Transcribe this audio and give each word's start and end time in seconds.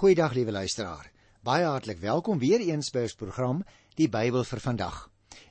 Goeiedag 0.00 0.32
liewe 0.32 0.52
luisteraar. 0.52 1.10
Baie 1.44 1.64
hartlik 1.68 1.98
welkom 2.00 2.38
weer 2.40 2.62
eens 2.64 2.88
by 2.88 3.02
ons 3.04 3.14
program 3.20 3.58
Die 3.98 4.06
Bybel 4.08 4.46
vir 4.48 4.60
vandag. 4.64 5.00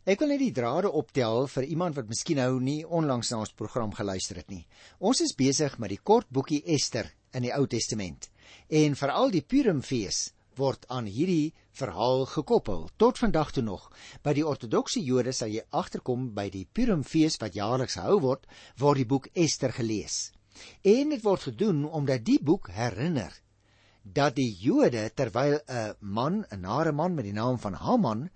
Ek 0.09 0.23
wil 0.23 0.31
net 0.31 0.39
die 0.41 0.55
drade 0.57 0.89
optel 0.89 1.43
vir 1.53 1.67
iemand 1.69 1.93
wat 2.00 2.08
miskien 2.09 2.40
nou 2.42 2.56
nie 2.58 2.80
onlangs 2.82 3.30
na 3.30 3.43
ons 3.43 3.51
program 3.54 3.92
geluister 3.93 4.40
het 4.42 4.48
nie. 4.50 4.64
Ons 4.98 5.20
is 5.22 5.35
besig 5.38 5.75
met 5.77 5.93
die 5.93 6.00
kort 6.01 6.25
boekie 6.33 6.64
Ester 6.66 7.12
in 7.38 7.46
die 7.46 7.51
Ou 7.54 7.67
Testament. 7.70 8.25
En 8.73 8.98
veral 8.98 9.30
die 9.36 9.43
Purimfees 9.46 10.31
word 10.57 10.88
aan 10.89 11.05
hierdie 11.05 11.54
verhaal 11.77 12.25
gekoppel. 12.31 12.88
Tot 12.97 13.21
vandag 13.21 13.52
toe 13.54 13.63
nog. 13.68 13.86
By 14.25 14.34
die 14.34 14.47
ortodokse 14.50 15.04
Jode 15.05 15.36
sal 15.38 15.54
jy 15.54 15.61
agterkom 15.70 16.31
by 16.34 16.47
die 16.50 16.63
Purimfees 16.66 17.38
wat 17.38 17.54
jaarliks 17.54 18.00
gehou 18.02 18.18
word, 18.25 18.50
word 18.81 19.04
die 19.04 19.05
boek 19.13 19.29
Ester 19.36 19.77
gelees. 19.77 20.31
En 20.81 21.13
dit 21.13 21.21
word 21.21 21.52
gedoen 21.52 21.86
omdat 21.86 22.25
die 22.25 22.39
boek 22.41 22.71
herinner 22.73 23.38
dat 24.04 24.36
die 24.36 24.55
Jode 24.59 25.11
terwyl 25.13 25.59
'n 25.68 25.96
man, 26.00 26.46
'n 26.51 26.61
nare 26.61 26.92
man 26.92 27.14
met 27.14 27.25
die 27.25 27.33
naam 27.33 27.60
van 27.60 27.73
Haman 27.73 28.29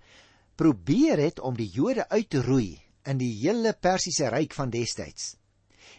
probeer 0.54 1.18
het 1.18 1.40
om 1.40 1.56
die 1.56 1.68
Jode 1.68 2.08
uit 2.08 2.30
te 2.30 2.42
roei 2.42 2.80
in 3.04 3.18
die 3.18 3.32
hele 3.42 3.72
Persiese 3.72 4.28
ryk 4.28 4.52
van 4.52 4.70
destyds, 4.70 5.36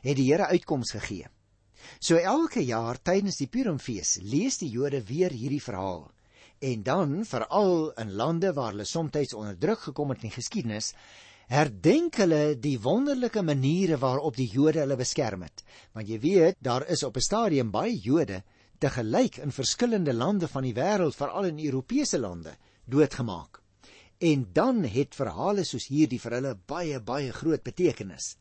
het 0.01 0.15
die 0.15 0.31
Here 0.31 0.47
uitkoms 0.47 0.91
gegee. 0.91 1.27
So 1.99 2.17
elke 2.17 2.63
jaar 2.65 2.97
tydens 3.01 3.37
die 3.37 3.47
Purimfees 3.47 4.17
lees 4.21 4.57
die 4.57 4.69
Jode 4.69 5.03
weer 5.03 5.31
hierdie 5.31 5.61
verhaal. 5.61 6.11
En 6.59 6.83
dan, 6.83 7.25
veral 7.25 7.91
in 8.01 8.15
lande 8.15 8.53
waar 8.53 8.71
hulle 8.71 8.85
soms 8.85 9.33
onderdruk 9.33 9.79
gekom 9.79 10.09
het 10.09 10.23
in 10.23 10.29
die 10.29 10.37
geskiedenis, 10.37 10.93
herdenk 11.47 12.15
hulle 12.15 12.55
die 12.57 12.79
wonderlike 12.81 13.41
maniere 13.41 13.97
waarop 14.01 14.35
die 14.35 14.49
Jode 14.49 14.79
hulle 14.79 14.97
beskerm 14.97 15.43
het. 15.45 15.63
Want 15.93 16.09
jy 16.09 16.19
weet, 16.19 16.55
daar 16.59 16.87
is 16.89 17.03
op 17.03 17.17
'n 17.17 17.21
stadium 17.21 17.71
baie 17.71 17.99
Jode 17.99 18.43
te 18.79 18.89
gelyk 18.91 19.37
in 19.43 19.53
verskillende 19.55 20.13
lande 20.13 20.47
van 20.51 20.65
die 20.67 20.73
wêreld, 20.75 21.15
veral 21.15 21.49
in 21.49 21.61
Europese 21.63 22.19
lande, 22.19 22.55
doodgemaak. 22.85 23.61
En 24.17 24.47
dan 24.53 24.83
het 24.83 25.15
verhale 25.15 25.63
soos 25.67 25.87
hierdie 25.91 26.19
vir 26.19 26.37
hulle 26.37 26.55
baie 26.67 26.99
baie 26.99 27.31
groot 27.35 27.63
betekenis. 27.63 28.35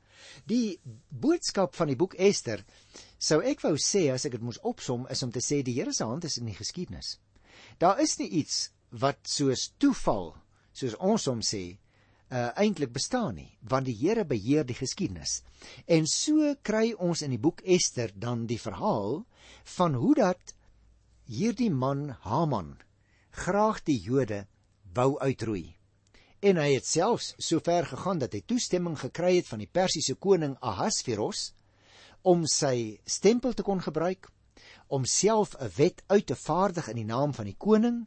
Die 0.47 0.79
boodskap 1.09 1.75
van 1.75 1.91
die 1.91 1.99
boek 1.99 2.15
Ester 2.15 2.63
sou 3.19 3.41
ek 3.43 3.65
wou 3.65 3.75
sê 3.81 4.07
as 4.15 4.25
ek 4.27 4.37
dit 4.37 4.45
moes 4.45 4.61
opsom 4.63 5.09
is 5.11 5.23
om 5.27 5.33
te 5.35 5.43
sê 5.43 5.63
die 5.63 5.75
Here 5.77 5.93
se 5.93 6.07
hand 6.07 6.25
is 6.25 6.39
in 6.39 6.51
die 6.51 6.57
geskiedenis. 6.57 7.19
Daar 7.79 8.01
is 8.01 8.19
nie 8.19 8.31
iets 8.41 8.71
wat 8.91 9.19
soos 9.27 9.73
toeval, 9.79 10.35
soos 10.73 10.95
ons 11.03 11.27
hom 11.27 11.43
sê, 11.43 11.65
uh, 12.31 12.51
eintlik 12.61 12.93
bestaan 12.95 13.35
nie, 13.41 13.51
want 13.61 13.89
die 13.89 13.97
Here 13.99 14.25
beheer 14.25 14.67
die 14.67 14.79
geskiedenis. 14.79 15.43
En 15.87 16.07
so 16.07 16.55
kry 16.63 16.93
ons 16.99 17.25
in 17.27 17.35
die 17.35 17.43
boek 17.43 17.63
Ester 17.65 18.15
dan 18.15 18.47
die 18.51 18.61
verhaal 18.61 19.25
van 19.77 19.95
hoe 19.95 20.15
dat 20.15 20.55
hierdie 21.25 21.71
man 21.71 22.09
Haman 22.21 22.77
graag 23.31 23.83
die 23.83 23.99
Jode 24.01 24.45
wou 24.95 25.19
uitroei. 25.19 25.75
En 26.45 26.61
hy 26.61 26.75
het 26.75 26.87
selfs 26.87 27.33
so 27.39 27.61
ver 27.65 27.87
gegaan 27.89 28.21
dat 28.21 28.35
hy 28.37 28.43
toestemming 28.47 28.99
gekry 29.01 29.37
het 29.39 29.49
van 29.49 29.63
die 29.65 29.71
Persiese 29.71 30.15
koning 30.15 30.57
Ahasveros 30.61 31.53
om 32.23 32.45
sy 32.49 33.01
stempel 33.05 33.57
te 33.57 33.65
kon 33.65 33.81
gebruik 33.85 34.29
om 34.89 35.05
self 35.05 35.55
'n 35.59 35.71
wet 35.77 36.03
uit 36.07 36.27
te 36.27 36.37
vaardig 36.37 36.89
in 36.89 36.97
die 36.97 37.09
naam 37.09 37.35
van 37.35 37.45
die 37.45 37.57
koning 37.59 38.07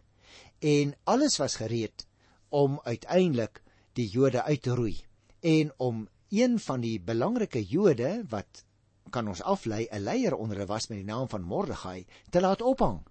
en 0.60 0.96
alles 1.04 1.38
was 1.38 1.56
gereed 1.56 2.06
om 2.50 2.80
uiteindelik 2.84 3.62
die 3.94 4.08
Jode 4.08 4.44
uit 4.44 4.62
te 4.62 4.76
roei 4.76 4.96
en 5.42 5.72
om 5.78 6.08
een 6.30 6.60
van 6.60 6.82
die 6.82 7.00
belangrike 7.00 7.64
Jode 7.64 8.24
wat 8.30 8.64
kan 9.10 9.28
ons 9.28 9.42
aflei 9.42 9.88
'n 9.92 10.04
leier 10.04 10.36
onder 10.36 10.58
hulle 10.58 10.68
was 10.68 10.88
met 10.88 10.98
die 10.98 11.12
naam 11.14 11.30
van 11.30 11.42
Mordegai 11.42 12.06
te 12.30 12.42
laat 12.42 12.62
ophang. 12.62 13.06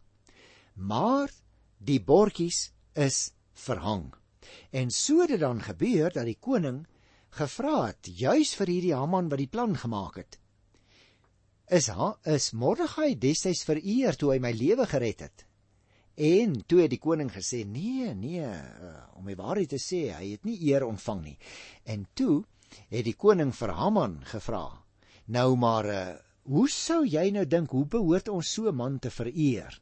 Maar 0.75 1.31
die 1.79 2.01
bordjies 2.01 2.73
is 2.95 3.33
verhang. 3.53 4.15
En 4.71 4.91
so 4.91 5.21
het 5.21 5.29
dit 5.29 5.41
dan 5.41 5.63
gebeur 5.63 6.13
dat 6.13 6.25
die 6.25 6.39
koning 6.41 6.87
gevra 7.31 7.87
het 7.87 8.07
juis 8.07 8.55
vir 8.55 8.67
hierdie 8.67 8.95
Haman 8.95 9.29
wat 9.29 9.39
die 9.39 9.51
plan 9.51 9.77
gemaak 9.77 10.17
het. 10.17 10.39
Is 11.67 11.89
ha 11.89 12.15
is 12.23 12.53
Mordegai 12.53 13.17
destyds 13.19 13.65
vereer 13.67 14.17
toe 14.17 14.33
hy 14.33 14.39
my 14.39 14.53
lewe 14.53 14.87
gered 14.87 15.21
het? 15.21 15.47
En 16.17 16.63
toe 16.65 16.81
het 16.85 16.91
die 16.91 17.03
koning 17.03 17.29
gesê: 17.33 17.65
"Nee, 17.67 18.15
nee, 18.15 18.41
uh, 18.41 19.17
om 19.19 19.27
die 19.27 19.37
waarheid 19.37 19.69
te 19.69 19.81
sê, 19.83 20.15
hy 20.17 20.31
het 20.31 20.45
nie 20.45 20.57
eer 20.71 20.87
ontvang 20.87 21.23
nie." 21.25 21.39
En 21.85 22.07
toe 22.15 22.45
het 22.89 23.05
die 23.05 23.17
koning 23.17 23.53
vir 23.55 23.75
Haman 23.75 24.23
gevra: 24.25 24.86
"Nou 25.27 25.57
maar, 25.57 25.87
uh, 25.87 26.17
hoe 26.43 26.69
sou 26.71 27.05
jy 27.07 27.31
nou 27.35 27.47
dink 27.47 27.71
hoe 27.71 27.87
behoort 27.87 28.29
ons 28.29 28.53
so 28.53 28.69
'n 28.69 28.75
man 28.75 28.99
te 28.99 29.11
vereer?" 29.11 29.81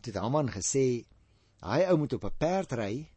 Toe 0.00 0.12
het 0.12 0.22
Haman 0.22 0.50
gesê: 0.50 1.04
"Hy 1.62 1.80
ou 1.90 1.96
moet 1.98 2.12
op 2.12 2.24
'n 2.24 2.38
perd 2.38 2.72
ry. 2.72 3.10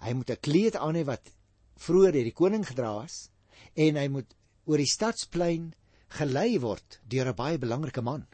Hy 0.00 0.12
moet 0.12 0.30
'n 0.30 0.40
kleed 0.40 0.76
aan 0.76 0.94
hê 0.94 1.04
wat 1.04 1.34
vroeër 1.76 2.12
deur 2.12 2.24
die 2.24 2.40
koning 2.40 2.66
gedra 2.66 3.04
is 3.04 3.30
en 3.74 3.96
hy 3.96 4.08
moet 4.08 4.34
oor 4.66 4.78
die 4.78 4.94
stadsplein 4.94 5.74
gelei 6.08 6.58
word 6.58 7.00
deur 7.08 7.28
'n 7.28 7.34
baie 7.34 7.58
belangrike 7.58 8.02
man." 8.02 8.26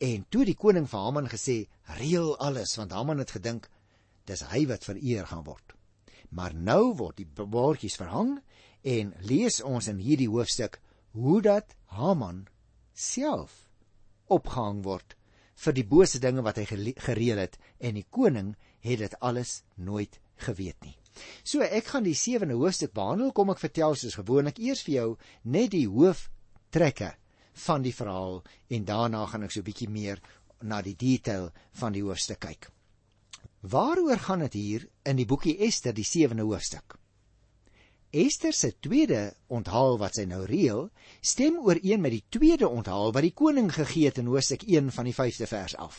En 0.00 0.26
toe 0.28 0.44
die 0.44 0.56
koning 0.56 0.88
vir 0.88 1.00
Haman 1.00 1.28
gesê: 1.28 1.68
"Reël 1.98 2.36
alles," 2.38 2.76
want 2.76 2.92
Haman 2.92 3.18
het 3.18 3.30
gedink 3.30 3.68
dis 4.24 4.40
hy 4.40 4.66
wat 4.66 4.84
vereer 4.84 5.26
gaan 5.26 5.44
word. 5.44 5.72
Maar 6.30 6.54
nou 6.54 6.94
word 6.96 7.16
die 7.16 7.26
bordjies 7.26 7.96
verhang 7.96 8.40
en 8.82 9.14
lees 9.20 9.62
ons 9.62 9.88
in 9.88 9.98
hierdie 9.98 10.28
hoofstuk 10.28 10.80
hoe 11.12 11.40
dat 11.42 11.76
Haman 11.86 12.46
self 12.92 13.68
opgehang 14.26 14.82
word 14.84 15.16
vir 15.58 15.74
die 15.74 15.86
bose 15.86 16.20
dinge 16.22 16.44
wat 16.46 16.58
hy 16.60 16.66
gereël 16.68 17.42
het 17.42 17.58
en 17.80 17.98
die 17.98 18.06
koning 18.10 18.54
het 18.84 19.02
dit 19.02 19.14
alles 19.20 19.62
nooit 19.76 20.20
geweet 20.46 20.78
nie. 20.84 20.94
So 21.42 21.64
ek 21.64 21.90
gaan 21.90 22.06
die 22.06 22.14
7de 22.14 22.54
hoofstuk 22.54 22.92
behandel, 22.94 23.32
kom 23.34 23.50
ek 23.50 23.62
vertel 23.62 23.96
soos 23.98 24.18
gewoonlik 24.20 24.60
eers 24.62 24.84
vir 24.86 24.94
jou 24.94 25.08
net 25.42 25.72
die 25.74 25.88
hooftrekke 25.90 27.14
van 27.66 27.82
die 27.82 27.94
verhaal 27.94 28.42
en 28.70 28.86
daarna 28.86 29.24
gaan 29.26 29.48
ek 29.48 29.54
so 29.54 29.60
'n 29.60 29.68
bietjie 29.70 29.90
meer 29.90 30.22
na 30.62 30.82
die 30.82 30.94
detail 30.94 31.50
van 31.80 31.92
die 31.92 32.02
hoofstuk 32.02 32.40
kyk. 32.40 32.70
Waaroor 33.62 34.18
gaan 34.18 34.40
dit 34.46 34.52
hier 34.52 34.88
in 35.04 35.16
die 35.16 35.26
boekie 35.26 35.58
Ester, 35.58 35.92
die 35.92 36.06
7de 36.06 36.42
hoofstuk? 36.42 36.98
Ester 38.10 38.52
se 38.52 38.70
tweede 38.80 39.34
onthaal 39.52 39.98
wat 40.00 40.16
sy 40.16 40.24
nou 40.24 40.46
reël, 40.48 40.86
stem 41.20 41.58
ooreen 41.60 42.00
met 42.00 42.14
die 42.14 42.24
tweede 42.32 42.68
onthaal 42.68 43.12
wat 43.12 43.26
die 43.26 43.34
koning 43.36 43.68
gegee 43.74 44.08
het 44.08 44.20
in 44.22 44.30
hoofstuk 44.32 44.64
1 44.64 44.88
van 44.96 45.04
die 45.04 45.12
5de 45.12 45.48
vers 45.50 45.74
af. 45.76 45.98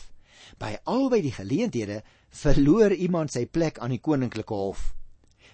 By 0.58 0.80
albei 0.90 1.22
die 1.22 1.36
geleenthede 1.36 2.00
verloor 2.34 2.96
iemand 2.98 3.36
sy 3.36 3.46
plek 3.46 3.78
aan 3.78 3.94
die 3.94 4.02
koninklike 4.02 4.58
hof. 4.58 4.96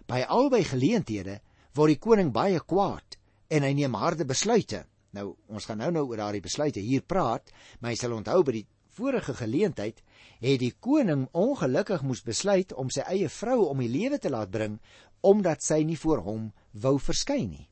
By 0.08 0.24
albei 0.32 0.64
geleenthede 0.64 1.42
word 1.76 1.92
die 1.92 2.00
koning 2.00 2.32
baie 2.32 2.62
kwaad 2.64 3.20
en 3.52 3.68
hy 3.68 3.74
neem 3.76 4.00
harde 4.00 4.24
besluite. 4.24 4.86
Nou 5.12 5.34
ons 5.52 5.68
gaan 5.68 5.84
nou 5.84 5.92
nou 5.92 6.06
oor 6.08 6.24
daardie 6.24 6.44
besluite 6.44 6.80
hier 6.80 7.04
praat, 7.04 7.52
maar 7.82 7.92
jy 7.92 8.00
sal 8.00 8.16
onthou 8.16 8.44
by 8.48 8.62
die 8.62 8.68
vorige 8.96 9.34
geleentheid 9.36 10.00
het 10.40 10.62
die 10.62 10.72
koning 10.80 11.26
ongelukkig 11.36 12.04
moes 12.08 12.24
besluit 12.24 12.72
om 12.80 12.88
sy 12.88 13.04
eie 13.12 13.28
vrou 13.28 13.66
om 13.68 13.82
die 13.84 13.92
lewe 13.92 14.22
te 14.24 14.32
laat 14.32 14.52
bring 14.54 14.80
omdat 15.26 15.64
sy 15.66 15.82
nie 15.84 15.98
voor 16.00 16.22
hom 16.26 16.50
wou 16.84 16.98
verskyn 17.02 17.50
nie. 17.50 17.68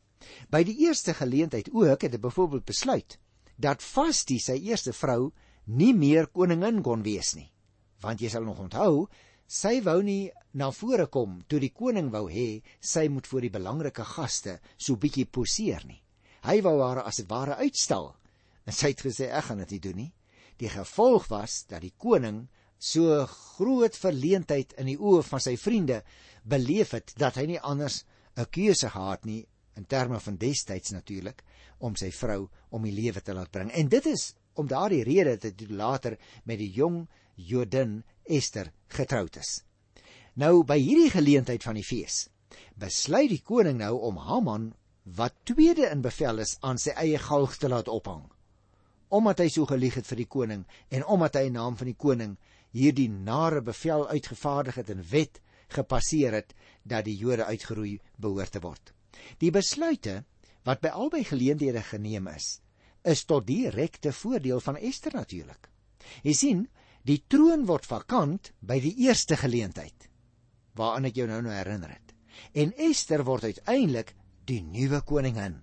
By 0.50 0.64
die 0.68 0.78
eerste 0.88 1.14
geleentheid 1.14 1.70
ook 1.74 2.06
het 2.06 2.16
hy 2.16 2.22
byvoorbeeld 2.22 2.66
besluit 2.66 3.18
dat 3.60 3.84
Vasti 3.86 4.40
sy 4.42 4.56
eerste 4.70 4.94
vrou 4.98 5.32
nie 5.66 5.94
meer 5.94 6.28
koningin 6.28 6.82
kon 6.84 7.04
wees 7.06 7.34
nie. 7.38 7.50
Want 8.04 8.22
jy 8.22 8.32
sal 8.34 8.44
nog 8.48 8.60
onthou, 8.60 9.08
sy 9.48 9.80
wou 9.86 10.00
nie 10.04 10.32
na 10.60 10.72
vore 10.74 11.08
kom 11.12 11.42
toe 11.48 11.60
die 11.62 11.74
koning 11.76 12.10
wou 12.14 12.26
hê 12.32 12.64
sy 12.80 13.08
moet 13.12 13.28
voor 13.30 13.46
die 13.46 13.54
belangrike 13.54 14.06
gaste 14.16 14.58
so 14.78 14.98
bietjie 14.98 15.26
poseer 15.26 15.86
nie. 15.88 16.02
Hy 16.44 16.60
wou 16.66 16.80
haar 16.82 17.04
as 17.06 17.22
dit 17.22 17.30
ware 17.30 17.56
uitstal. 17.62 18.12
En 18.68 18.76
sy 18.76 18.92
het 18.94 19.04
gesê 19.06 19.30
ek 19.32 19.50
gaan 19.50 19.62
dit 19.64 19.76
nie 19.76 19.84
doen 19.84 20.00
nie. 20.02 20.12
Die 20.60 20.72
gevolg 20.72 21.30
was 21.32 21.64
dat 21.70 21.84
die 21.84 21.94
koning 21.98 22.48
so 22.84 23.24
groot 23.30 23.96
verleentheid 23.96 24.74
in 24.80 24.90
die 24.92 25.00
oë 25.00 25.24
van 25.24 25.42
sy 25.44 25.56
vriende 25.60 26.02
beleef 26.44 26.92
het 26.92 27.14
dat 27.18 27.36
hy 27.40 27.46
nie 27.46 27.60
anders 27.60 28.04
'n 28.36 28.50
keuse 28.50 28.90
gehad 28.90 29.26
nie 29.26 29.48
in 29.76 29.86
terme 29.86 30.20
van 30.20 30.38
destyds 30.38 30.92
natuurlik 30.92 31.44
om 31.80 31.96
sy 31.96 32.12
vrou 32.12 32.50
om 32.70 32.84
die 32.84 32.92
lewe 32.92 33.22
te 33.22 33.34
laat 33.34 33.52
bring. 33.52 33.72
En 33.72 33.90
dit 33.90 34.06
is 34.06 34.34
om 34.54 34.68
daardie 34.68 35.04
rede 35.04 35.38
dat 35.38 35.60
hy 35.60 35.68
later 35.68 36.18
met 36.44 36.60
die 36.60 36.72
jong 36.72 37.08
Jodin 37.36 38.04
Ester 38.24 38.72
getroud 38.88 39.36
is. 39.38 39.64
Nou 40.36 40.64
by 40.64 40.78
hierdie 40.78 41.10
geleentheid 41.10 41.64
van 41.64 41.76
die 41.76 41.84
fees 41.84 42.30
besluit 42.76 43.30
die 43.30 43.42
koning 43.42 43.78
nou 43.78 43.98
om 44.00 44.18
Haman 44.18 44.74
wat 45.04 45.34
tweede 45.44 45.90
in 45.90 46.02
bevel 46.02 46.40
is 46.40 46.58
aan 46.62 46.78
sy 46.78 46.94
eie 46.98 47.18
galg 47.18 47.58
te 47.58 47.70
laat 47.70 47.88
ophang 47.88 48.30
omdat 49.14 49.44
hy 49.44 49.50
so 49.54 49.70
gelieg 49.70 49.94
het 50.00 50.08
vir 50.10 50.24
die 50.24 50.30
koning 50.36 50.64
en 50.90 51.06
omdat 51.06 51.36
hy 51.38 51.44
in 51.50 51.58
naam 51.60 51.76
van 51.78 51.90
die 51.92 52.00
koning 52.06 52.38
hierdie 52.74 53.10
nare 53.14 53.62
bevel 53.62 54.08
uitgevaardig 54.10 54.80
het 54.82 54.90
en 54.90 55.04
wet 55.12 55.38
gepasseer 55.74 56.38
het 56.40 56.54
dat 56.84 57.06
die 57.06 57.18
Jode 57.18 57.46
uitgeroei 57.46 57.98
behoort 58.18 58.56
te 58.56 58.62
word. 58.64 58.94
Die 59.40 59.52
besluite 59.52 60.24
wat 60.64 60.82
by 60.82 60.94
albei 60.94 61.24
geleenthede 61.28 61.82
geneem 61.84 62.30
is, 62.32 62.60
is 63.04 63.26
tot 63.28 63.48
direkte 63.48 64.14
voordeel 64.16 64.62
van 64.64 64.80
Ester 64.80 65.14
natuurlik. 65.16 65.68
Jy 66.24 66.34
sien, 66.34 66.68
Die 67.04 67.20
troon 67.28 67.66
word 67.68 67.84
vakant 67.84 68.54
by 68.64 68.78
die 68.80 68.96
eerste 69.04 69.36
geleentheid 69.40 70.08
waaraan 70.74 71.06
ek 71.06 71.18
jou 71.20 71.26
nou 71.30 71.42
nou 71.46 71.52
herinner 71.54 71.92
het. 71.92 72.14
En 72.58 72.72
Ester 72.82 73.22
word 73.28 73.44
uiteindelik 73.46 74.16
die 74.50 74.64
nuwe 74.66 75.04
koningin. 75.06 75.60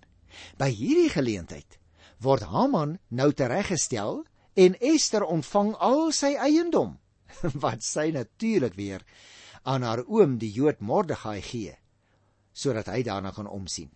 By 0.61 0.69
hierdie 0.71 1.09
geleentheid 1.11 1.81
word 2.23 2.45
Haman 2.53 2.99
nou 3.09 3.33
tereggestel 3.35 4.21
en 4.55 4.77
Ester 4.79 5.25
ontvang 5.27 5.73
al 5.83 6.13
sy 6.15 6.37
eiendom 6.37 6.99
wat 7.65 7.83
sy 7.83 8.11
natuurlik 8.15 8.77
weer 8.79 9.03
aan 9.63 9.83
haar 9.83 10.05
oom 10.07 10.39
die 10.39 10.51
Jood 10.53 10.81
Mordegai 10.81 11.41
gee 11.43 11.77
sodat 12.53 12.91
hy 12.91 13.03
daarna 13.07 13.31
kan 13.31 13.47
omsien. 13.47 13.91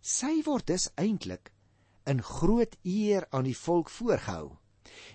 Sy 0.00 0.42
word 0.46 0.66
dus 0.68 0.90
eintlik 1.00 1.50
in 2.06 2.20
groot 2.22 2.76
eer 2.84 3.26
aan 3.30 3.48
die 3.48 3.56
volk 3.56 3.90
voorgehou. 3.90 4.56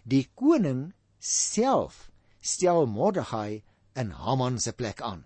Die 0.03 0.25
koning 0.33 0.93
self 1.19 2.09
stel 2.41 2.85
Mordegai 2.89 3.63
in 3.95 4.11
Haman 4.11 4.59
se 4.59 4.73
plek 4.73 5.01
aan. 5.01 5.23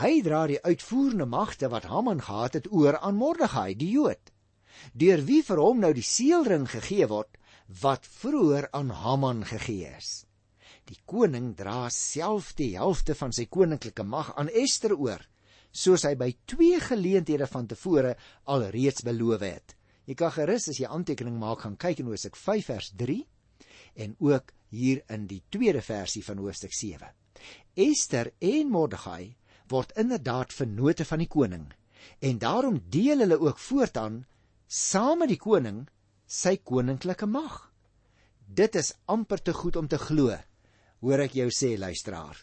Hy 0.00 0.20
dra 0.22 0.46
die 0.46 0.60
uitvoerende 0.62 1.26
magte 1.26 1.70
wat 1.72 1.88
Haman 1.90 2.22
gehad 2.22 2.56
het 2.58 2.70
oor 2.72 2.98
aan 2.98 3.18
Mordegai, 3.18 3.74
die 3.74 3.90
Jood, 3.90 4.32
deur 4.94 5.22
wie 5.26 5.42
vir 5.42 5.60
hom 5.60 5.80
nou 5.82 5.92
die 5.96 6.06
seelring 6.06 6.68
gegee 6.70 7.08
word 7.10 7.36
wat 7.82 8.06
vroeër 8.20 8.70
aan 8.76 8.90
Haman 9.02 9.44
gegee 9.44 9.90
is. 9.96 10.24
Die 10.90 10.98
koning 11.06 11.52
dra 11.54 11.84
self 11.94 12.48
die 12.58 12.72
helfte 12.74 13.14
van 13.14 13.30
sy 13.36 13.44
koninklike 13.46 14.02
mag 14.02 14.32
aan 14.40 14.48
Ester 14.50 14.96
oor, 14.96 15.20
soos 15.70 16.02
hy 16.02 16.16
by 16.18 16.32
twee 16.50 16.80
geleenthede 16.82 17.46
van 17.46 17.68
tevore 17.70 18.16
alreeds 18.50 19.04
beloof 19.06 19.44
het. 19.46 19.76
Jy 20.10 20.16
kan 20.18 20.34
gerus 20.34 20.66
as 20.72 20.80
jy 20.82 20.90
aantekening 20.90 21.36
maak 21.38 21.62
gaan 21.62 21.76
kyk 21.78 22.02
in 22.02 22.10
Hoofstuk 22.10 22.34
5 22.34 22.72
vers 22.72 22.90
3 23.04 23.20
en 24.02 24.16
ook 24.18 24.50
hier 24.74 25.04
in 25.14 25.28
die 25.30 25.44
tweede 25.54 25.84
versie 25.86 26.24
van 26.26 26.42
Hoofstuk 26.42 26.74
7. 26.74 27.06
Ester 27.78 28.32
en 28.42 28.74
Mordegai 28.74 29.36
word 29.70 29.94
inderdaad 29.94 30.50
vennote 30.50 31.06
van 31.06 31.22
die 31.22 31.30
koning 31.30 31.70
en 32.18 32.42
daarom 32.42 32.82
deel 32.90 33.22
hulle 33.22 33.38
ook 33.38 33.62
voortaan 33.62 34.24
saam 34.66 35.22
met 35.22 35.36
die 35.36 35.38
koning 35.38 35.84
sy 36.26 36.56
koninklike 36.58 37.30
mag. 37.30 37.68
Dit 38.42 38.74
is 38.74 38.96
amper 39.06 39.38
te 39.38 39.54
goed 39.54 39.78
om 39.78 39.86
te 39.86 40.02
glo, 40.02 40.34
hoor 41.00 41.24
ek 41.26 41.36
jou 41.38 41.48
sê 41.54 41.76
luisteraar. 41.78 42.36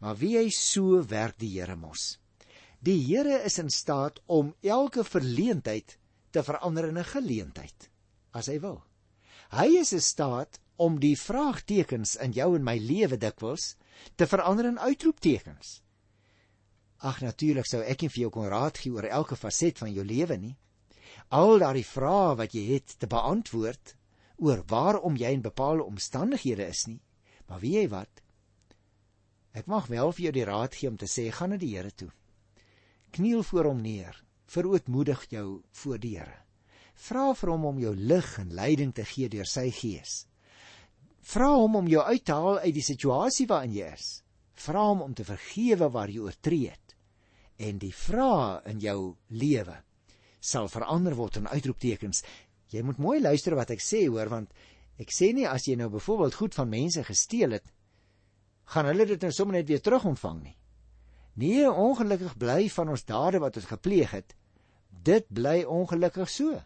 Maar 0.00 0.16
wie 0.20 0.36
hy 0.38 0.48
so 0.50 1.02
werk 1.08 1.38
die 1.38 1.52
Here 1.54 1.76
mos. 1.76 2.18
Die 2.84 2.98
Here 3.06 3.40
is 3.46 3.58
in 3.58 3.70
staat 3.70 4.20
om 4.26 4.54
elke 4.62 5.04
verleentheid 5.04 5.96
te 6.30 6.42
verander 6.42 6.88
in 6.88 6.98
'n 6.98 7.12
geleentheid 7.14 7.90
as 8.32 8.46
hy 8.46 8.58
wil. 8.58 8.82
Hy 9.50 9.78
is 9.80 9.92
in 9.92 10.02
staat 10.02 10.58
om 10.76 10.98
die 11.00 11.16
vraagtekens 11.16 12.16
in 12.16 12.32
jou 12.32 12.54
en 12.56 12.64
my 12.64 12.76
lewe 12.78 13.16
dikwels 13.16 13.76
te 14.16 14.26
verander 14.26 14.66
in 14.66 14.78
uitroeptekens. 14.78 15.80
Ag 16.98 17.20
natuurlik 17.20 17.66
sou 17.66 17.82
ek 17.82 18.02
nie 18.02 18.08
vir 18.08 18.22
jou 18.24 18.30
kon 18.30 18.48
raad 18.48 18.78
gee 18.78 18.92
oor 18.92 19.06
elke 19.06 19.36
faset 19.36 19.78
van 19.78 19.92
jou 19.92 20.04
lewe 20.04 20.36
nie. 20.36 20.56
Al 21.30 21.58
daardie 21.58 21.86
vrae 21.86 22.36
wat 22.36 22.54
jy 22.54 22.64
het 22.74 22.96
te 22.98 23.06
beantwoord 23.06 23.94
oor 24.36 24.64
waarom 24.66 25.16
jy 25.16 25.30
in 25.36 25.44
bepaalde 25.44 25.84
omstandighede 25.84 26.66
is 26.66 26.86
nie, 26.86 27.00
maar 27.48 27.60
weet 27.62 27.80
jy 27.82 27.88
wat? 27.92 28.22
Ek 29.54 29.68
mag 29.70 29.86
wel 29.86 30.12
vir 30.12 30.24
jou 30.24 30.34
die 30.34 30.46
raad 30.48 30.74
gee 30.74 30.90
om 30.90 30.96
te 30.98 31.06
sê 31.10 31.28
gaan 31.30 31.54
na 31.54 31.58
die 31.60 31.74
Here 31.76 31.90
toe. 31.94 32.10
Kniel 33.14 33.44
voor 33.46 33.70
hom 33.70 33.82
neer, 33.82 34.16
verootmoedig 34.50 35.28
jou 35.30 35.62
voor 35.70 36.00
die 36.02 36.16
Here. 36.18 36.40
Vra 36.94 37.32
vir 37.34 37.50
hom 37.50 37.64
om 37.70 37.78
jou 37.78 37.94
lig 37.94 38.30
en 38.38 38.54
leiding 38.54 38.92
te 38.94 39.04
gee 39.06 39.28
deur 39.30 39.46
sy 39.46 39.68
gees. 39.74 40.24
Vra 41.24 41.52
hom 41.54 41.78
om 41.80 41.88
jou 41.88 42.02
uit 42.02 42.24
te 42.24 42.34
haal 42.34 42.58
uit 42.66 42.74
die 42.74 42.84
situasie 42.84 43.46
waarin 43.50 43.74
jy 43.74 43.92
is. 43.94 44.08
Vra 44.54 44.82
hom 44.90 45.02
om 45.02 45.14
te 45.14 45.26
vergewe 45.26 45.88
waar 45.90 46.10
jy 46.10 46.26
oortree 46.26 46.70
het. 46.70 46.94
En 47.58 47.78
die 47.78 47.94
vrae 47.94 48.60
in 48.70 48.82
jou 48.82 49.14
lewe 49.30 49.78
sal 50.44 50.68
verander 50.68 51.14
word 51.16 51.38
in 51.40 51.48
uitroeptekens. 51.48 52.22
Jy 52.74 52.82
moet 52.84 53.00
mooi 53.00 53.20
luister 53.22 53.56
wat 53.56 53.70
ek 53.72 53.82
sê 53.82 54.04
hoor 54.08 54.28
want 54.32 54.52
ek 55.00 55.10
sê 55.10 55.32
nie 55.34 55.46
as 55.48 55.66
jy 55.66 55.76
nou 55.76 55.88
byvoorbeeld 55.90 56.34
goed 56.34 56.54
van 56.54 56.68
mense 56.68 57.04
gesteel 57.04 57.56
het, 57.58 57.66
gaan 58.64 58.86
hulle 58.86 59.06
dit 59.06 59.20
nou 59.20 59.32
sommer 59.32 59.58
net 59.58 59.68
weer 59.68 59.82
terugontvang 59.82 60.42
nie. 60.42 60.56
Nee, 61.34 61.66
ongelukkig 61.70 62.36
bly 62.38 62.68
van 62.70 62.88
ons 62.94 63.04
dade 63.04 63.40
wat 63.42 63.56
ons 63.56 63.66
gepleeg 63.66 64.14
het, 64.14 64.36
dit 65.04 65.26
bly 65.28 65.64
ongelukkig 65.66 66.30
so. 66.30 66.62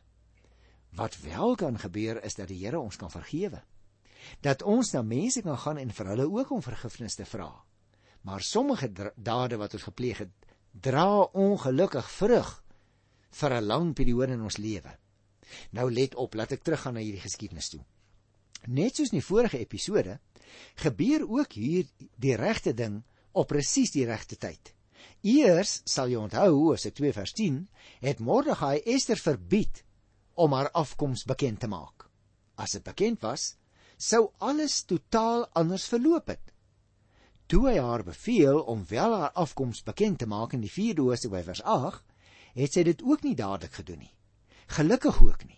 Wat 0.95 1.17
wel 1.25 1.55
kan 1.57 1.79
gebeur 1.79 2.23
is 2.25 2.37
dat 2.37 2.49
die 2.49 2.61
Here 2.61 2.81
ons 2.81 2.97
kan 2.97 3.11
vergewe 3.11 3.63
dat 4.45 4.63
ons 4.63 4.93
na 4.93 5.03
mense 5.03 5.43
kan 5.43 5.59
gaan 5.59 5.81
en 5.81 5.93
vir 5.95 6.11
hulle 6.13 6.29
ook 6.29 6.51
om 6.53 6.63
vergifnis 6.63 7.17
te 7.19 7.27
vra. 7.29 7.49
Maar 8.27 8.43
sommige 8.43 8.91
dade 9.17 9.57
wat 9.57 9.75
ons 9.79 9.87
gepleeg 9.89 10.25
het, 10.25 10.33
dra 10.73 11.23
ongelukkig 11.23 12.11
vrug 12.11 12.51
vir 13.41 13.55
'n 13.55 13.65
lang 13.65 13.95
periode 13.95 14.33
in 14.33 14.43
ons 14.43 14.57
lewe. 14.57 14.99
Nou 15.71 15.91
let 15.93 16.15
op, 16.15 16.35
laat 16.35 16.53
ek 16.53 16.63
teruggaan 16.63 16.95
na 16.95 17.01
hierdie 17.01 17.21
geskiedenis 17.21 17.69
toe. 17.69 17.85
Net 18.67 18.97
soos 18.97 19.13
in 19.13 19.21
die 19.21 19.27
vorige 19.27 19.59
episode, 19.59 20.19
gebeur 20.83 21.25
ook 21.29 21.53
hier 21.53 21.87
die 22.17 22.35
regte 22.37 22.75
ding 22.75 23.03
op 23.33 23.49
presies 23.53 23.93
die 23.95 24.07
regte 24.09 24.37
tyd. 24.37 24.75
Eers 25.23 25.81
sal 25.85 26.11
jy 26.11 26.19
onthou, 26.19 26.75
as 26.75 26.87
ek 26.87 26.99
2 26.99 27.13
vers 27.15 27.33
10, 27.39 27.63
het 28.03 28.21
Mordegai 28.23 28.79
Ester 28.87 29.19
verbied 29.19 29.83
om 30.39 30.55
haar 30.55 30.71
afkoms 30.71 31.25
bekend 31.27 31.61
te 31.61 31.71
maak. 31.71 32.07
As 32.59 32.75
dit 32.75 32.85
bekend 32.87 33.23
was, 33.23 33.55
sou 33.99 34.29
alles 34.39 34.85
totaal 34.87 35.47
anders 35.59 35.87
verloop 35.91 36.31
het. 36.31 36.55
Toe 37.49 37.65
hy 37.71 37.79
haar 37.81 38.05
beveel 38.05 38.61
om 38.61 38.85
wel 38.91 39.15
haar 39.15 39.33
afkoms 39.33 39.83
bekend 39.83 40.19
te 40.23 40.27
maak 40.27 40.53
in 40.55 40.63
die 40.63 40.73
4de 40.73 41.07
hoofstuk 41.07 41.33
by 41.33 41.43
vers 41.47 41.63
8, 41.63 42.05
het 42.59 42.75
sy 42.75 42.85
dit 42.87 43.03
ook 43.03 43.25
nie 43.25 43.35
dadelik 43.39 43.79
gedoen 43.81 44.05
nie. 44.05 44.15
Gelukkig 44.77 45.23
ook 45.23 45.47
nie. 45.47 45.58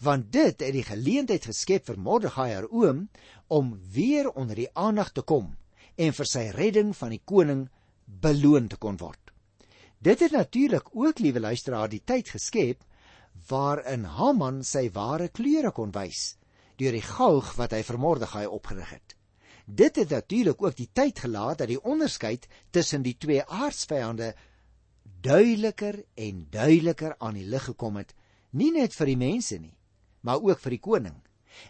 Want 0.00 0.32
dit 0.32 0.60
het 0.60 0.72
die 0.72 0.84
geleentheid 0.84 1.44
geskep 1.44 1.86
vir 1.86 1.98
Mordegai 1.98 2.52
haar 2.52 2.68
oom 2.70 3.08
om 3.46 3.74
weer 3.92 4.30
onder 4.30 4.56
die 4.56 4.70
aandag 4.74 5.12
te 5.12 5.22
kom 5.22 5.54
en 5.96 6.12
vir 6.12 6.28
sy 6.28 6.48
redding 6.54 6.92
van 6.96 7.14
die 7.14 7.22
koning 7.24 7.68
beloon 8.04 8.68
te 8.68 8.76
kon 8.76 8.98
word. 9.00 9.32
Dit 9.98 10.20
het 10.20 10.32
natuurlik 10.32 10.88
ook, 10.92 11.18
liewe 11.18 11.40
luisteraar, 11.40 11.88
die 11.88 12.02
tyd 12.04 12.28
geskep 12.28 12.84
waarin 13.48 14.04
Haman 14.04 14.62
sy 14.64 14.88
ware 14.92 15.28
kleure 15.28 15.72
kon 15.72 15.92
wys 15.92 16.36
deur 16.76 16.92
die 16.92 17.04
galg 17.04 17.54
wat 17.56 17.72
hy 17.72 17.80
vir 17.88 17.98
Mordegai 17.98 18.44
opgerig 18.46 18.90
het. 18.92 19.14
Dit 19.66 19.96
het 19.96 20.10
natuurlik 20.12 20.60
ook 20.62 20.76
die 20.76 20.90
tyd 20.92 21.18
gelaat 21.24 21.58
dat 21.62 21.70
die 21.72 21.80
onderskeid 21.80 22.46
tussen 22.70 23.02
die 23.02 23.16
twee 23.18 23.42
aardsvyande 23.42 24.34
duideliker 25.24 26.02
en 26.14 26.46
duideliker 26.50 27.16
aan 27.18 27.34
die 27.34 27.46
lig 27.48 27.64
gekom 27.64 27.96
het, 27.96 28.12
nie 28.50 28.70
net 28.72 28.94
vir 28.94 29.10
die 29.10 29.18
mense 29.18 29.58
nie, 29.58 29.72
maar 30.26 30.42
ook 30.42 30.60
vir 30.64 30.76
die 30.76 30.82
koning. 30.82 31.16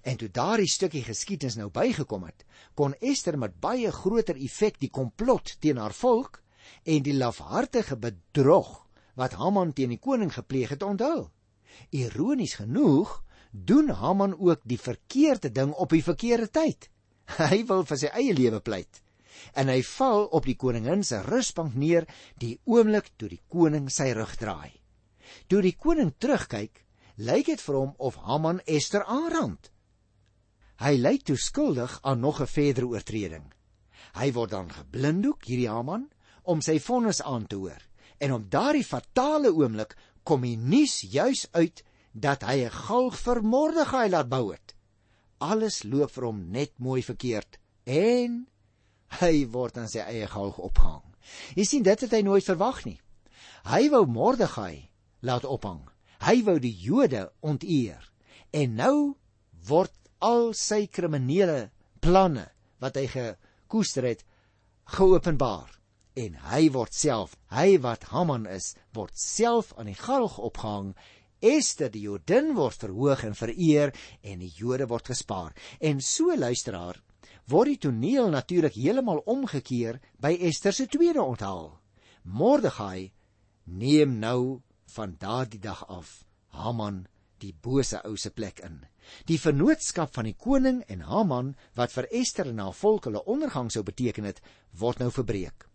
En 0.02 0.16
toe 0.18 0.30
daardie 0.32 0.70
stukkie 0.70 1.04
geskiedenis 1.06 1.58
nou 1.60 1.68
bygekom 1.70 2.25
het, 2.26 2.42
kon 2.75 2.96
Ester 3.00 3.38
met 3.38 3.60
baie 3.62 3.92
groter 3.92 4.38
effek 4.40 4.80
die 4.82 4.90
komplot 4.90 5.56
teen 5.60 5.78
haar 5.78 5.94
volk 5.94 6.40
en 6.82 7.04
die 7.06 7.14
lafhartige 7.14 7.98
bedrog 8.00 8.82
wat 9.16 9.36
Haman 9.38 9.72
teen 9.72 9.94
die 9.94 10.02
koning 10.02 10.32
gepleeg 10.34 10.75
het 10.75 10.82
onthul. 10.82 11.28
Ironies 11.90 12.56
genoeg 12.60 13.22
doen 13.50 13.88
Haman 13.88 14.34
ook 14.38 14.60
die 14.64 14.80
verkeerde 14.80 15.52
ding 15.52 15.72
op 15.72 15.94
die 15.94 16.04
verkeerde 16.04 16.50
tyd. 16.50 16.88
Hy 17.52 17.62
wil 17.68 17.84
vir 17.88 18.00
sy 18.00 18.10
eie 18.12 18.34
lewe 18.36 18.60
pleit. 18.60 19.02
En 19.52 19.68
hy 19.68 19.82
val 19.84 20.26
op 20.32 20.46
die 20.48 20.56
koningin 20.56 21.02
se 21.04 21.18
rusbank 21.26 21.75
neer 21.76 22.06
die 22.40 22.54
oomblik 22.64 23.10
toe 23.20 23.28
die 23.28 23.42
koning 23.52 23.90
sy 23.92 24.10
rug 24.16 24.32
draai. 24.40 24.72
Toe 25.50 25.60
die 25.60 25.75
koning 25.76 26.14
terugkyk, 26.16 26.86
lyk 27.16 27.46
dit 27.49 27.61
vir 27.61 27.76
hom 27.78 27.94
of 27.99 28.16
Haman 28.26 28.61
Ester 28.66 29.04
aanrand. 29.04 29.70
Hy 30.76 30.96
lyk 31.00 31.25
toe 31.25 31.38
skuldig 31.40 31.99
aan 32.02 32.20
nog 32.20 32.40
'n 32.40 32.46
verdere 32.46 32.87
oortreding. 32.87 33.52
Hy 34.14 34.32
word 34.32 34.50
dan 34.50 34.70
geblinddoek 34.70 35.44
hierdie 35.44 35.68
Haman 35.68 36.11
om 36.42 36.61
sy 36.61 36.78
vonnis 36.78 37.23
aan 37.23 37.46
te 37.46 37.56
hoor. 37.56 37.82
En 38.18 38.32
op 38.32 38.50
daardie 38.50 38.85
fatale 38.85 39.52
oomblik 39.52 39.96
kom 40.23 40.40
die 40.42 40.56
nuus 40.56 41.00
juis 41.00 41.46
uit 41.52 41.82
dat 42.12 42.42
hy 42.42 42.64
'n 42.64 42.70
galg 42.70 43.16
vir 43.18 43.42
Mordegai 43.42 44.08
laat 44.08 44.28
bou 44.28 44.52
het. 44.52 44.75
Alles 45.38 45.82
loop 45.82 46.11
vir 46.11 46.25
hom 46.25 46.50
net 46.50 46.78
mooi 46.78 47.02
verkeerd 47.02 47.58
en 47.85 48.46
hy 49.20 49.46
word 49.46 49.78
aan 49.78 49.88
sy 49.88 49.99
eie 49.99 50.26
galg 50.26 50.58
opgehang. 50.58 51.14
Jy 51.54 51.64
sien 51.64 51.82
dit 51.82 52.00
het 52.00 52.12
hy 52.12 52.23
nooit 52.23 52.44
verwag 52.44 52.85
nie. 52.85 53.00
Hy 53.64 53.88
wou 53.90 54.06
Mordegai 54.06 54.90
laat 55.20 55.44
ophang. 55.44 55.95
Hy 56.26 56.42
wou 56.42 56.59
die 56.59 56.75
Jode 56.75 57.28
onteer. 57.40 58.02
En 58.50 58.75
nou 58.75 59.14
word 59.68 59.95
al 60.18 60.52
sy 60.59 60.87
kriminele 60.90 61.71
planne 62.02 62.49
wat 62.83 62.99
hy 62.99 63.06
gekoester 63.12 64.06
het 64.11 64.25
geopenbaar 64.97 65.71
en 66.16 66.38
hy 66.49 66.62
word 66.73 66.95
self, 66.97 67.35
hy 67.52 67.76
wat 67.85 68.09
Haman 68.11 68.47
is, 68.49 68.73
word 68.97 69.12
self 69.21 69.75
aan 69.76 69.90
die 69.90 69.99
galg 69.99 70.38
opgehang 70.40 70.95
Ester 71.45 71.90
die 71.92 72.06
Jodin 72.06 72.54
word 72.56 72.80
verhoog 72.80 73.25
en 73.28 73.37
vereer 73.37 73.92
en 74.25 74.40
die 74.40 74.52
Jode 74.56 74.87
word 74.88 75.11
gespaar. 75.12 75.52
En 75.80 76.00
so 76.00 76.35
luisteraar, 76.35 76.97
word 77.47 77.75
die 77.75 77.80
toneel 77.87 78.30
natuurlik 78.33 78.78
heeltemal 78.78 79.21
omgekeer 79.28 80.00
by 80.18 80.33
Ester 80.49 80.73
se 80.73 80.88
tweede 80.88 81.23
onthaal. 81.23 81.75
Mordegai 82.25 83.12
neem 83.66 84.16
nou 84.18 84.62
van 84.95 85.16
daardie 85.19 85.61
dag 85.61 85.85
af 85.88 86.25
Haman 86.55 87.07
die 87.43 87.52
bose 87.52 88.00
ou 88.05 88.16
se 88.16 88.31
plek 88.31 88.61
in. 88.64 88.81
Die 89.28 89.38
vennootskap 89.40 90.14
van 90.16 90.28
die 90.28 90.37
koning 90.38 90.83
en 90.93 91.05
Haman 91.07 91.55
wat 91.78 91.93
vir 91.95 92.09
Ester 92.21 92.49
en 92.50 92.62
haar 92.62 92.75
volk 92.75 93.09
hulle 93.09 93.25
ondergang 93.28 93.71
sou 93.73 93.85
beteken 93.87 94.25
het, 94.28 94.40
word 94.73 95.02
nou 95.02 95.11
verbreek. 95.12 95.66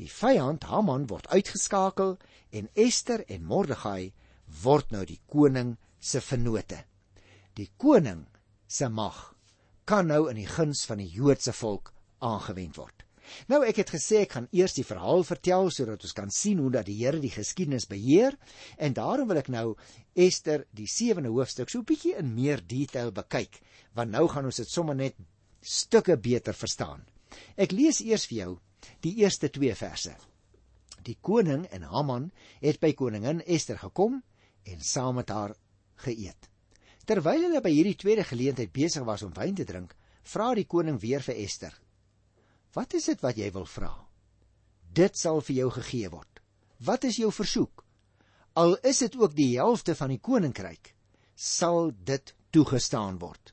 Die 0.00 0.10
vyand 0.10 0.68
Haman 0.70 1.06
word 1.10 1.28
uitgeskakel 1.32 2.16
en 2.52 2.68
Ester 2.74 3.24
en 3.28 3.44
Mordegai 3.44 4.12
word 4.62 4.92
nou 4.94 5.04
die 5.08 5.20
koning 5.26 5.76
se 6.00 6.20
vennote. 6.20 6.84
Die 7.56 7.70
koning 7.76 8.26
se 8.68 8.88
mag 8.88 9.32
kan 9.86 10.08
nou 10.10 10.26
in 10.30 10.38
die 10.40 10.50
guns 10.50 10.84
van 10.86 11.00
die 11.02 11.10
Joodse 11.10 11.54
volk 11.54 11.92
aangewend 12.18 12.78
word. 12.78 13.05
Nou 13.48 13.62
ek 13.66 13.80
het 13.82 13.90
gesê 13.94 14.22
ek 14.24 14.36
gaan 14.36 14.48
eers 14.52 14.76
die 14.76 14.84
verhaal 14.86 15.24
vertel 15.24 15.70
sodat 15.70 16.02
ons 16.02 16.16
kan 16.16 16.30
sien 16.30 16.58
hoe 16.62 16.70
dat 16.70 16.86
die 16.86 16.98
Here 16.98 17.20
die 17.20 17.32
geskiedenis 17.32 17.88
beheer 17.90 18.36
en 18.78 18.96
daarom 18.96 19.28
wil 19.28 19.40
ek 19.42 19.50
nou 19.52 19.76
Ester 20.14 20.66
die 20.76 20.88
7de 20.90 21.32
hoofstuk 21.32 21.70
so 21.70 21.80
'n 21.80 21.88
bietjie 21.88 22.16
in 22.16 22.34
meer 22.34 22.62
detail 22.66 23.12
bekyk 23.12 23.60
want 23.94 24.10
nou 24.10 24.28
gaan 24.28 24.44
ons 24.44 24.56
dit 24.56 24.68
sommer 24.68 24.94
net 24.94 25.14
stukke 25.62 26.16
beter 26.16 26.54
verstaan. 26.54 27.02
Ek 27.56 27.72
lees 27.72 28.00
eers 28.00 28.26
vir 28.26 28.38
jou 28.38 28.52
die 29.02 29.16
eerste 29.22 29.48
2 29.48 29.74
verse. 29.74 30.14
Die 31.02 31.16
koning 31.20 31.66
en 31.70 31.82
Haman 31.82 32.30
het 32.60 32.80
by 32.80 32.92
koningin 32.92 33.42
Ester 33.46 33.78
gekom 33.78 34.22
en 34.64 34.80
saam 34.80 35.16
met 35.20 35.30
haar 35.30 35.54
geëet. 36.04 36.50
Terwyl 37.06 37.46
hulle 37.46 37.62
by 37.62 37.70
hierdie 37.70 37.98
tweede 37.98 38.24
geleentheid 38.26 38.72
besig 38.74 39.04
was 39.06 39.22
om 39.22 39.34
wyn 39.34 39.54
te 39.54 39.64
drink, 39.64 39.94
vra 40.26 40.54
die 40.58 40.66
koning 40.66 40.98
weer 41.00 41.22
vir 41.22 41.38
Ester: 41.38 41.74
"Wat 42.72 42.94
is 42.94 43.04
dit 43.04 43.20
wat 43.20 43.36
jy 43.36 43.50
wil 43.52 43.66
vra? 43.66 43.92
Dit 44.92 45.18
sal 45.18 45.40
vir 45.40 45.56
jou 45.56 45.70
gegee 45.70 46.08
word. 46.10 46.40
Wat 46.78 47.04
is 47.04 47.16
jou 47.16 47.32
versoek? 47.32 47.84
Al 48.54 48.76
is 48.76 48.98
dit 48.98 49.16
ook 49.16 49.34
die 49.36 49.56
helfte 49.56 49.94
van 49.94 50.08
die 50.08 50.20
koninkryk, 50.20 50.94
sal 51.34 51.92
dit 52.04 52.34
toegestaan 52.50 53.18
word." 53.18 53.52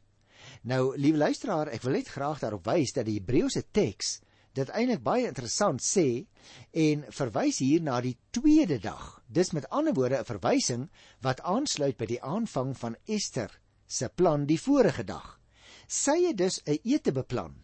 Nou, 0.63 0.97
liewe 0.97 1.17
luisteraar, 1.17 1.67
ek 1.67 1.81
wil 1.83 1.97
net 1.97 2.07
graag 2.07 2.39
daarop 2.39 2.65
wys 2.65 2.93
dat 2.95 3.05
die 3.05 3.17
Hebreëse 3.19 3.65
teks 3.71 4.21
dit 4.53 4.69
eintlik 4.69 5.01
baie 5.03 5.25
interessant 5.27 5.81
sê 5.81 6.25
en 6.85 7.05
verwys 7.09 7.59
hier 7.63 7.81
na 7.81 7.99
die 8.05 8.15
tweede 8.31 8.77
dag. 8.79 9.21
Dis 9.27 9.51
met 9.51 9.67
ander 9.69 9.95
woorde 9.97 10.19
'n 10.19 10.29
verwysing 10.29 10.89
wat 11.21 11.41
aansluit 11.41 11.97
by 11.97 12.05
die 12.05 12.21
aanvang 12.21 12.77
van 12.77 12.95
Ester 13.07 13.59
se 13.87 14.09
plan 14.09 14.45
die 14.45 14.59
vorige 14.59 15.03
dag. 15.03 15.39
Sy 15.87 16.27
het 16.27 16.37
dus 16.37 16.61
'n 16.65 16.79
ete 16.83 17.11
beplan. 17.11 17.55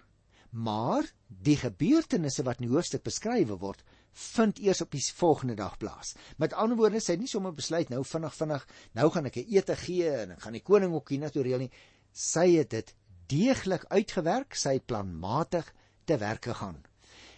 Maar 0.49 1.05
die 1.27 1.57
gebeurtenisse 1.57 2.43
wat 2.43 2.59
in 2.59 2.67
die 2.67 2.73
hoofstuk 2.73 3.03
beskryf 3.05 3.51
word, 3.61 3.83
vind 4.11 4.59
eers 4.59 4.81
op 4.81 4.91
die 4.91 5.03
volgende 5.15 5.55
dag 5.55 5.77
plaas. 5.77 6.15
Met 6.37 6.53
ander 6.53 6.77
woorde, 6.77 6.99
sy 6.99 7.13
het 7.13 7.21
nie 7.21 7.29
sommer 7.29 7.53
besluit 7.53 7.89
nou 7.89 8.01
vinnig 8.03 8.33
vinnig, 8.35 8.65
nou 8.97 9.09
gaan 9.13 9.25
ek 9.25 9.37
'n 9.37 9.53
ete 9.55 9.75
gee 9.75 10.09
en 10.09 10.31
ek 10.31 10.41
gaan 10.41 10.57
die 10.57 10.65
koning 10.65 10.93
ook 10.93 11.09
hier 11.09 11.19
natuurlik 11.19 11.59
nie. 11.59 11.71
Sy 12.11 12.57
het 12.57 12.69
dit 12.69 12.95
deeglik 13.27 13.85
uitgewerk, 13.85 14.55
sy 14.55 14.73
het 14.73 14.85
planmatig 14.85 15.73
te 16.05 16.17
werk 16.17 16.45
gegaan. 16.45 16.83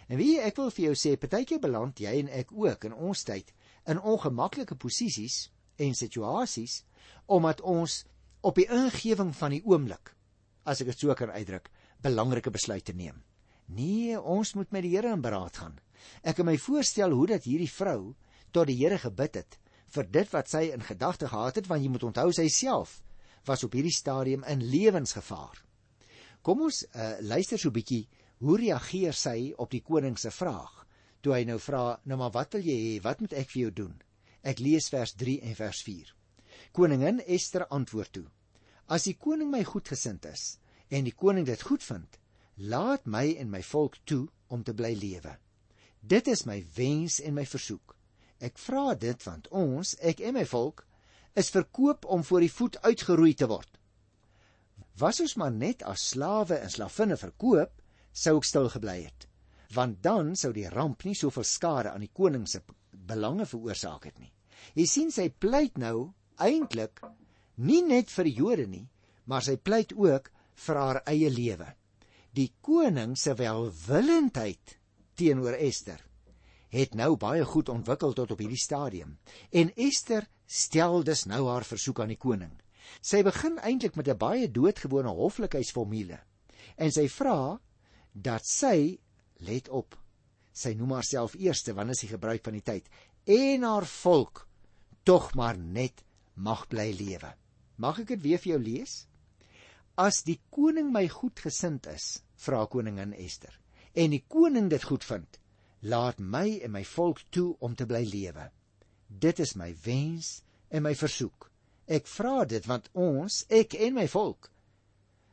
En 0.08 0.16
wie 0.16 0.40
ek 0.40 0.56
wil 0.56 0.70
vir 0.70 0.84
jou 0.84 0.94
sê, 0.94 1.16
partykeer 1.16 1.60
beland 1.60 2.00
jy 2.00 2.18
en 2.20 2.28
ek 2.28 2.52
ook 2.52 2.84
in 2.84 2.92
ons 2.92 3.24
tyd 3.24 3.52
in 3.86 4.00
ongemaklike 4.00 4.74
posisies 4.74 5.50
en 5.76 5.94
situasies 5.94 6.84
omdat 7.26 7.60
ons 7.60 8.04
op 8.40 8.54
die 8.54 8.68
ingewing 8.68 9.34
van 9.36 9.50
die 9.50 9.62
oomblik, 9.64 10.14
as 10.64 10.80
ek 10.80 10.86
dit 10.86 10.98
so 10.98 11.14
kan 11.14 11.30
uitdruk, 11.30 11.70
belangrike 12.02 12.50
besluite 12.50 12.92
neem. 12.92 13.22
Nee, 13.66 14.20
ons 14.20 14.54
moet 14.54 14.70
met 14.70 14.82
die 14.82 14.96
Here 14.96 15.12
in 15.12 15.22
beraad 15.22 15.56
gaan. 15.56 15.78
Ek 16.22 16.36
kan 16.36 16.46
my 16.46 16.58
voorstel 16.58 17.14
hoe 17.14 17.26
dat 17.26 17.46
hierdie 17.46 17.70
vrou 17.70 18.14
tot 18.50 18.66
die 18.66 18.76
Here 18.76 18.98
gebid 18.98 19.38
het 19.40 19.58
vir 19.92 20.08
dit 20.08 20.30
wat 20.32 20.48
sy 20.48 20.70
in 20.72 20.82
gedagte 20.82 21.28
gehad 21.28 21.58
het, 21.60 21.68
want 21.68 21.84
jy 21.84 21.90
moet 21.92 22.06
onthou 22.08 22.30
sy 22.32 22.48
self 22.48 23.02
was 23.44 23.64
op 23.66 23.74
hierdie 23.74 23.92
stadium 23.92 24.44
in 24.48 24.62
lewensgevaar. 24.70 25.58
Kom 26.42 26.62
ons 26.62 26.82
uh, 26.94 27.18
luister 27.20 27.58
so 27.58 27.68
'n 27.68 27.78
bietjie 27.78 28.06
Hoe 28.42 28.56
reageer 28.58 29.14
sy 29.14 29.52
op 29.62 29.70
die 29.70 29.84
koning 29.86 30.16
se 30.18 30.32
vraag? 30.34 30.70
Toe 31.22 31.36
hy 31.36 31.44
nou 31.46 31.58
vra, 31.62 32.00
"Nou 32.04 32.16
maar 32.18 32.32
wat 32.34 32.52
wil 32.54 32.62
jy 32.62 32.74
hê? 32.74 33.02
Wat 33.02 33.20
moet 33.20 33.32
ek 33.32 33.50
vir 33.50 33.60
jou 33.62 33.70
doen?" 33.70 34.02
Ek 34.42 34.58
lees 34.58 34.88
vers 34.88 35.12
3 35.14 35.40
en 35.42 35.54
vers 35.54 35.82
4. 35.82 36.14
Koningin 36.72 37.20
Ester 37.20 37.66
antwoord 37.66 38.12
toe: 38.12 38.26
"As 38.88 39.04
die 39.04 39.14
koning 39.14 39.50
my 39.50 39.62
goedgesind 39.62 40.24
is 40.26 40.58
en 40.92 41.08
die 41.08 41.14
koning 41.16 41.46
dit 41.48 41.64
goedvind, 41.64 42.18
laat 42.56 43.08
my 43.08 43.24
en 43.40 43.50
my 43.50 43.62
volk 43.64 43.96
toe 44.04 44.26
om 44.52 44.62
te 44.62 44.74
bly 44.76 44.92
lewe. 44.98 45.34
Dit 46.00 46.28
is 46.28 46.44
my 46.46 46.58
wens 46.76 47.18
en 47.24 47.34
my 47.38 47.46
versoek. 47.48 47.96
Ek 48.42 48.58
vra 48.58 48.92
dit 48.94 49.24
want 49.24 49.48
ons, 49.48 49.94
ek 50.02 50.20
en 50.20 50.36
my 50.36 50.44
volk, 50.50 50.84
is 51.38 51.52
verkoop 51.54 52.04
om 52.04 52.24
voor 52.26 52.44
die 52.44 52.52
voet 52.52 52.78
uitgeroei 52.84 53.32
te 53.34 53.48
word. 53.48 53.70
Was 55.00 55.22
ons 55.24 55.38
maar 55.40 55.54
net 55.54 55.82
as 55.88 56.10
slawe 56.12 56.58
en 56.60 56.70
slavinne 56.70 57.16
verkoop, 57.16 57.78
sou 58.12 58.36
ek 58.38 58.48
stil 58.48 58.68
gebly 58.72 58.98
het 59.06 59.28
want 59.72 60.02
dan 60.04 60.34
sou 60.36 60.52
die 60.52 60.68
ramp 60.68 61.04
nie 61.08 61.16
soveel 61.16 61.46
skade 61.48 61.92
aan 61.92 62.04
die 62.04 62.12
koning 62.12 62.44
se 62.48 62.60
belange 62.92 63.46
veroorsaak 63.48 64.04
het 64.10 64.18
nie 64.20 64.32
jy 64.76 64.86
sien 64.88 65.10
sy 65.14 65.28
pleit 65.44 65.78
nou 65.80 66.12
eintlik 66.46 67.00
nie 67.56 67.80
net 67.86 68.12
vir 68.12 68.28
die 68.28 68.36
Jode 68.36 68.66
nie 68.68 68.84
maar 69.24 69.44
sy 69.46 69.56
pleit 69.56 69.94
ook 69.96 70.28
vir 70.66 70.80
haar 70.80 71.02
eie 71.10 71.30
lewe 71.30 71.68
die 72.36 72.50
koning 72.60 73.16
se 73.18 73.34
welwillendheid 73.36 74.76
teenoor 75.18 75.56
Ester 75.58 76.00
het 76.72 76.94
nou 76.96 77.16
baie 77.20 77.44
goed 77.44 77.68
ontwikkel 77.68 78.14
tot 78.16 78.32
op 78.32 78.40
hierdie 78.40 78.60
stadium 78.60 79.16
en 79.50 79.72
Ester 79.76 80.28
stel 80.46 81.02
dus 81.04 81.26
nou 81.26 81.46
haar 81.48 81.66
versoek 81.68 82.00
aan 82.00 82.14
die 82.14 82.20
koning 82.20 82.54
sy 83.00 83.22
begin 83.22 83.58
eintlik 83.62 83.96
met 83.96 84.08
'n 84.08 84.18
baie 84.18 84.50
doodgewone 84.50 85.12
hoflikheidsformule 85.16 86.20
en 86.76 86.92
sy 86.92 87.08
vra 87.08 87.58
dat 88.12 88.46
sy 88.46 88.98
let 89.40 89.68
op 89.68 89.96
sy 90.52 90.74
noem 90.76 90.96
haarself 90.98 91.34
eerste 91.34 91.74
wanneer 91.74 91.96
sy 91.96 92.06
gebruik 92.06 92.44
van 92.44 92.52
die 92.52 92.64
tyd 92.64 92.88
en 93.24 93.62
haar 93.62 93.86
volk 93.86 94.46
tog 95.04 95.34
maar 95.34 95.56
net 95.58 96.04
mag 96.34 96.66
bly 96.68 96.90
lewe. 96.96 97.32
Mag 97.76 98.02
ek 98.02 98.14
dit 98.14 98.22
weer 98.22 98.40
vir 98.42 98.54
jou 98.54 98.60
lees? 98.62 99.06
As 99.98 100.22
die 100.24 100.38
koning 100.50 100.92
my 100.92 101.06
goedgesind 101.08 101.86
is, 101.92 102.22
vra 102.36 102.64
koningin 102.66 103.12
Ester, 103.12 103.52
en 103.94 104.14
die 104.14 104.24
koning 104.28 104.70
dit 104.72 104.84
goedvind, 104.88 105.38
laat 105.82 106.18
my 106.18 106.60
en 106.64 106.72
my 106.72 106.84
volk 106.84 107.22
toe 107.30 107.52
om 107.60 107.74
te 107.76 107.86
bly 107.86 108.04
lewe. 108.08 108.48
Dit 109.08 109.40
is 109.40 109.56
my 109.56 109.74
wens 109.84 110.40
en 110.70 110.86
my 110.86 110.94
versoek. 110.96 111.50
Ek 111.86 112.06
vra 112.08 112.44
dit 112.48 112.66
want 112.66 112.88
ons, 112.94 113.42
ek 113.50 113.76
en 113.76 113.98
my 114.00 114.08
volk, 114.08 114.48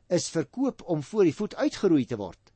is 0.10 0.32
verkoop 0.34 0.82
om 0.90 1.04
voor 1.06 1.30
die 1.30 1.36
voet 1.38 1.56
uitgeroei 1.56 2.06
te 2.10 2.18
word 2.18 2.50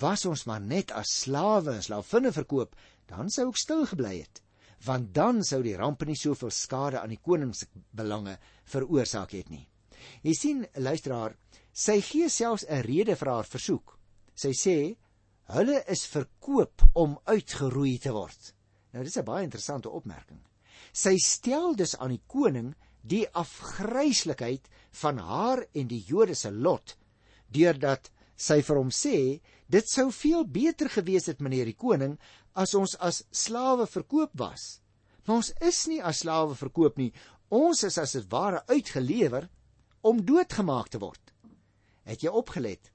was 0.00 0.24
ons 0.26 0.44
maar 0.46 0.60
net 0.60 0.90
as 0.92 1.12
slawe 1.22 1.76
en 1.76 1.82
slavinne 1.82 2.32
verkoop, 2.34 2.74
dan 3.06 3.30
sou 3.30 3.48
ek 3.52 3.60
stil 3.60 3.86
gebly 3.86 4.18
het, 4.18 4.42
want 4.84 5.12
dan 5.14 5.42
sou 5.46 5.62
die 5.62 5.76
ramp 5.78 6.02
nie 6.06 6.18
soveel 6.18 6.50
skade 6.50 7.00
aan 7.00 7.14
die 7.14 7.22
koning 7.22 7.54
se 7.54 7.68
belange 7.96 8.36
veroorsaak 8.66 9.32
het 9.38 9.50
nie. 9.50 9.64
Jy 10.22 10.34
sien, 10.34 10.66
luisteraar, 10.74 11.36
sy 11.72 12.00
gee 12.00 12.28
selfs 12.28 12.66
'n 12.68 12.82
rede 12.82 13.16
vir 13.16 13.30
haar 13.30 13.44
versoek. 13.44 13.98
Sy 14.34 14.52
sê 14.52 14.96
hulle 15.56 15.84
is 15.88 16.06
verkoop 16.06 16.82
om 16.94 17.18
uitgeroei 17.26 17.98
te 17.98 18.12
word. 18.12 18.54
Nou 18.92 19.04
dis 19.04 19.16
'n 19.16 19.24
baie 19.24 19.44
interessante 19.44 19.90
opmerking. 19.90 20.40
Sy 20.92 21.16
stel 21.18 21.74
dus 21.74 21.96
aan 21.96 22.10
die 22.10 22.22
koning 22.26 22.74
die 23.02 23.26
afgryslikheid 23.28 24.68
van 24.90 25.18
haar 25.18 25.66
en 25.74 25.88
die 25.88 26.04
Jode 26.06 26.34
se 26.34 26.50
lot 26.50 26.96
deurdat 27.48 28.10
sy 28.36 28.62
vir 28.62 28.76
hom 28.76 28.90
sê 28.90 29.40
Dit 29.66 29.88
sou 29.90 30.12
veel 30.14 30.44
beter 30.46 30.88
gewees 30.88 31.26
het 31.26 31.40
meneer 31.42 31.66
die 31.66 31.78
koning 31.78 32.14
as 32.54 32.74
ons 32.78 32.94
as 33.02 33.24
slawe 33.34 33.86
verkoop 33.90 34.30
was. 34.38 34.80
Maar 35.26 35.40
ons 35.42 35.50
is 35.60 35.80
nie 35.90 35.98
as 35.98 36.22
slawe 36.22 36.54
verkoop 36.54 37.00
nie. 37.00 37.10
Ons 37.50 37.82
is 37.88 37.98
as 37.98 38.14
dit 38.14 38.28
ware 38.30 38.62
uitgelewer 38.70 39.48
om 40.06 40.22
doodgemaak 40.22 40.88
te 40.92 41.00
word. 41.02 41.32
Het 42.06 42.22
jy 42.26 42.30
opgelet? 42.30 42.92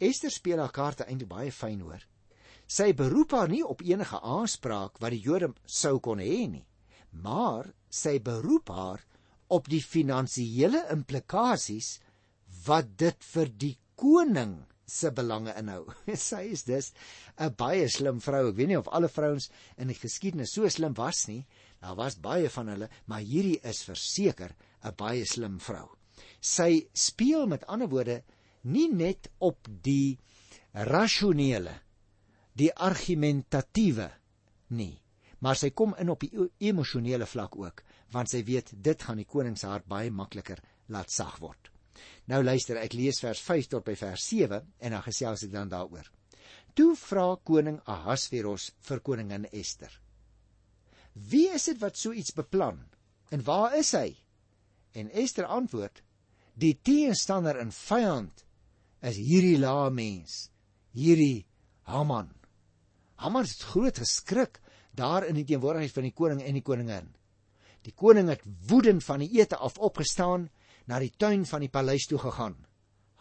Ester 0.00 0.32
speel 0.32 0.60
haar 0.60 0.72
kaarte 0.74 1.06
eintlik 1.08 1.30
baie 1.30 1.52
fyn 1.52 1.80
hoor. 1.84 2.02
Sy 2.70 2.92
beroep 2.96 3.32
haar 3.34 3.50
nie 3.50 3.62
op 3.66 3.80
enige 3.82 4.20
aanspraak 4.20 5.00
wat 5.02 5.14
die 5.14 5.24
Jode 5.24 5.50
sou 5.64 5.98
kon 6.04 6.20
hê 6.22 6.44
nie, 6.46 6.66
maar 7.10 7.72
sy 7.90 8.18
beroep 8.22 8.70
haar 8.70 9.02
op 9.50 9.66
die 9.72 9.82
finansiële 9.82 10.84
implikasies 10.94 11.96
wat 12.66 12.92
dit 13.00 13.30
vir 13.32 13.50
die 13.64 13.76
koning 13.98 14.60
se 14.90 15.10
belange 15.14 15.54
inhou. 15.58 15.84
Sy 16.30 16.42
is 16.54 16.64
dus 16.66 16.92
'n 17.38 17.54
baie 17.58 17.88
slim 17.88 18.20
vrou. 18.20 18.50
Ek 18.50 18.58
weet 18.58 18.70
nie 18.70 18.78
of 18.78 18.90
alle 18.90 19.08
vrouens 19.08 19.50
in 19.78 19.90
die 19.90 19.98
geskiedenis 19.98 20.54
so 20.54 20.68
slim 20.68 20.94
was 20.98 21.26
nie. 21.28 21.44
Daar 21.80 21.96
was 21.96 22.18
baie 22.20 22.50
van 22.50 22.68
hulle, 22.68 22.90
maar 23.06 23.22
hierdie 23.22 23.60
is 23.62 23.82
verseker 23.86 24.54
'n 24.84 24.94
baie 24.96 25.24
slim 25.26 25.58
vrou. 25.58 25.99
Sy 26.40 26.86
speel 26.92 27.46
met 27.46 27.66
ander 27.66 27.88
woorde 27.88 28.22
nie 28.62 28.88
net 28.92 29.30
op 29.38 29.68
die 29.82 30.18
rasionele, 30.72 31.74
die 32.56 32.70
argumentatiewe 32.74 34.10
nie, 34.76 34.94
maar 35.40 35.56
sy 35.56 35.70
kom 35.74 35.94
in 35.98 36.12
op 36.12 36.20
die 36.24 36.30
e-, 36.36 36.50
emosionele 36.70 37.26
vlak 37.26 37.56
ook, 37.56 37.82
want 38.12 38.30
sy 38.30 38.42
weet 38.46 38.74
dit 38.74 39.02
gaan 39.02 39.20
die 39.20 39.28
koning 39.28 39.56
se 39.58 39.70
hart 39.70 39.88
baie 39.88 40.10
makliker 40.10 40.60
laat 40.92 41.10
sag 41.10 41.38
word. 41.40 41.70
Nou 42.30 42.42
luister, 42.44 42.78
ek 42.80 42.94
lees 42.94 43.20
vers 43.22 43.40
5 43.42 43.70
tot 43.74 43.86
by 43.86 43.96
vers 43.98 44.24
7 44.30 44.60
en 44.60 44.94
dan 44.94 45.04
gesels 45.04 45.44
ek 45.46 45.52
dan 45.54 45.70
daaroor. 45.72 46.06
Toe 46.76 46.94
vra 46.96 47.34
koning 47.46 47.80
Ahasveros 47.90 48.70
vir 48.86 49.00
koningin 49.06 49.46
Ester: 49.52 49.90
"Wie 51.14 51.48
is 51.50 51.64
dit 51.64 51.80
wat 51.80 51.96
so 51.96 52.12
iets 52.12 52.34
beplan 52.34 52.78
en 53.30 53.42
waar 53.44 53.76
is 53.78 53.92
hy?" 53.92 54.14
En 54.94 55.10
Ester 55.10 55.46
antwoord: 55.46 56.02
"Die 56.60 56.74
teenstander 56.76 57.56
en 57.56 57.70
vyand 57.72 58.44
is 59.08 59.16
hierdie 59.16 59.56
laa 59.58 59.88
mens, 59.88 60.50
hierdie 60.92 61.46
Haman." 61.88 62.28
Haman 63.20 63.46
het 63.48 63.68
groot 63.72 63.98
geskrik 63.98 64.60
daar 64.96 65.26
in 65.28 65.38
die 65.38 65.46
teenwoordigheid 65.48 65.94
van 65.96 66.08
die 66.08 66.16
koning 66.16 66.42
en 66.44 66.58
die 66.58 66.64
koningin. 66.64 67.08
Die 67.84 67.94
koning 67.96 68.28
het 68.28 68.44
woedend 68.68 69.04
van 69.04 69.24
die 69.24 69.30
ete 69.40 69.56
af 69.56 69.78
opgestaan 69.78 70.50
na 70.86 70.98
die 71.00 71.12
tuin 71.16 71.46
van 71.48 71.64
die 71.64 71.72
paleis 71.72 72.06
toe 72.10 72.18
gegaan. 72.18 72.56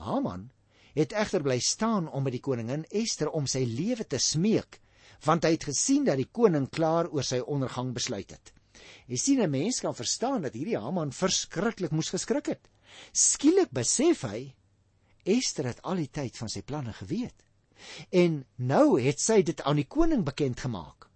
Haman 0.03 0.50
het 0.96 1.13
egter 1.13 1.43
bly 1.46 1.60
staan 1.63 2.10
om 2.12 2.24
met 2.24 2.36
die 2.36 2.43
koningin 2.43 2.86
Ester 2.91 3.29
om 3.29 3.48
sy 3.48 3.63
lewe 3.67 4.08
te 4.08 4.19
smeek, 4.19 4.81
want 5.24 5.46
hy 5.46 5.53
het 5.55 5.67
gesien 5.69 6.08
dat 6.08 6.19
die 6.19 6.29
koning 6.31 6.67
klaar 6.72 7.08
oor 7.12 7.24
sy 7.24 7.39
ondergang 7.39 7.93
besluit 7.96 8.31
het. 8.31 8.53
Jy 9.08 9.17
sien 9.17 9.41
'n 9.41 9.51
mens 9.51 9.79
kan 9.79 9.96
verstaan 9.96 10.41
dat 10.41 10.53
hierdie 10.53 10.77
Haman 10.77 11.12
verskriklik 11.12 11.91
moes 11.91 12.10
geskrik 12.10 12.46
het. 12.46 12.69
Skielik 13.13 13.72
besef 13.75 14.24
hy 14.27 14.53
Ester 15.29 15.67
het 15.67 15.81
al 15.84 16.00
die 16.01 16.10
tyd 16.10 16.38
van 16.39 16.50
sy 16.50 16.62
planne 16.65 16.93
geweet. 16.96 17.36
En 18.10 18.43
nou 18.58 19.00
het 19.01 19.22
sy 19.22 19.41
dit 19.46 19.62
aan 19.67 19.79
die 19.79 19.88
koning 19.88 20.24
bekend 20.27 20.63
gemaak. 20.65 21.08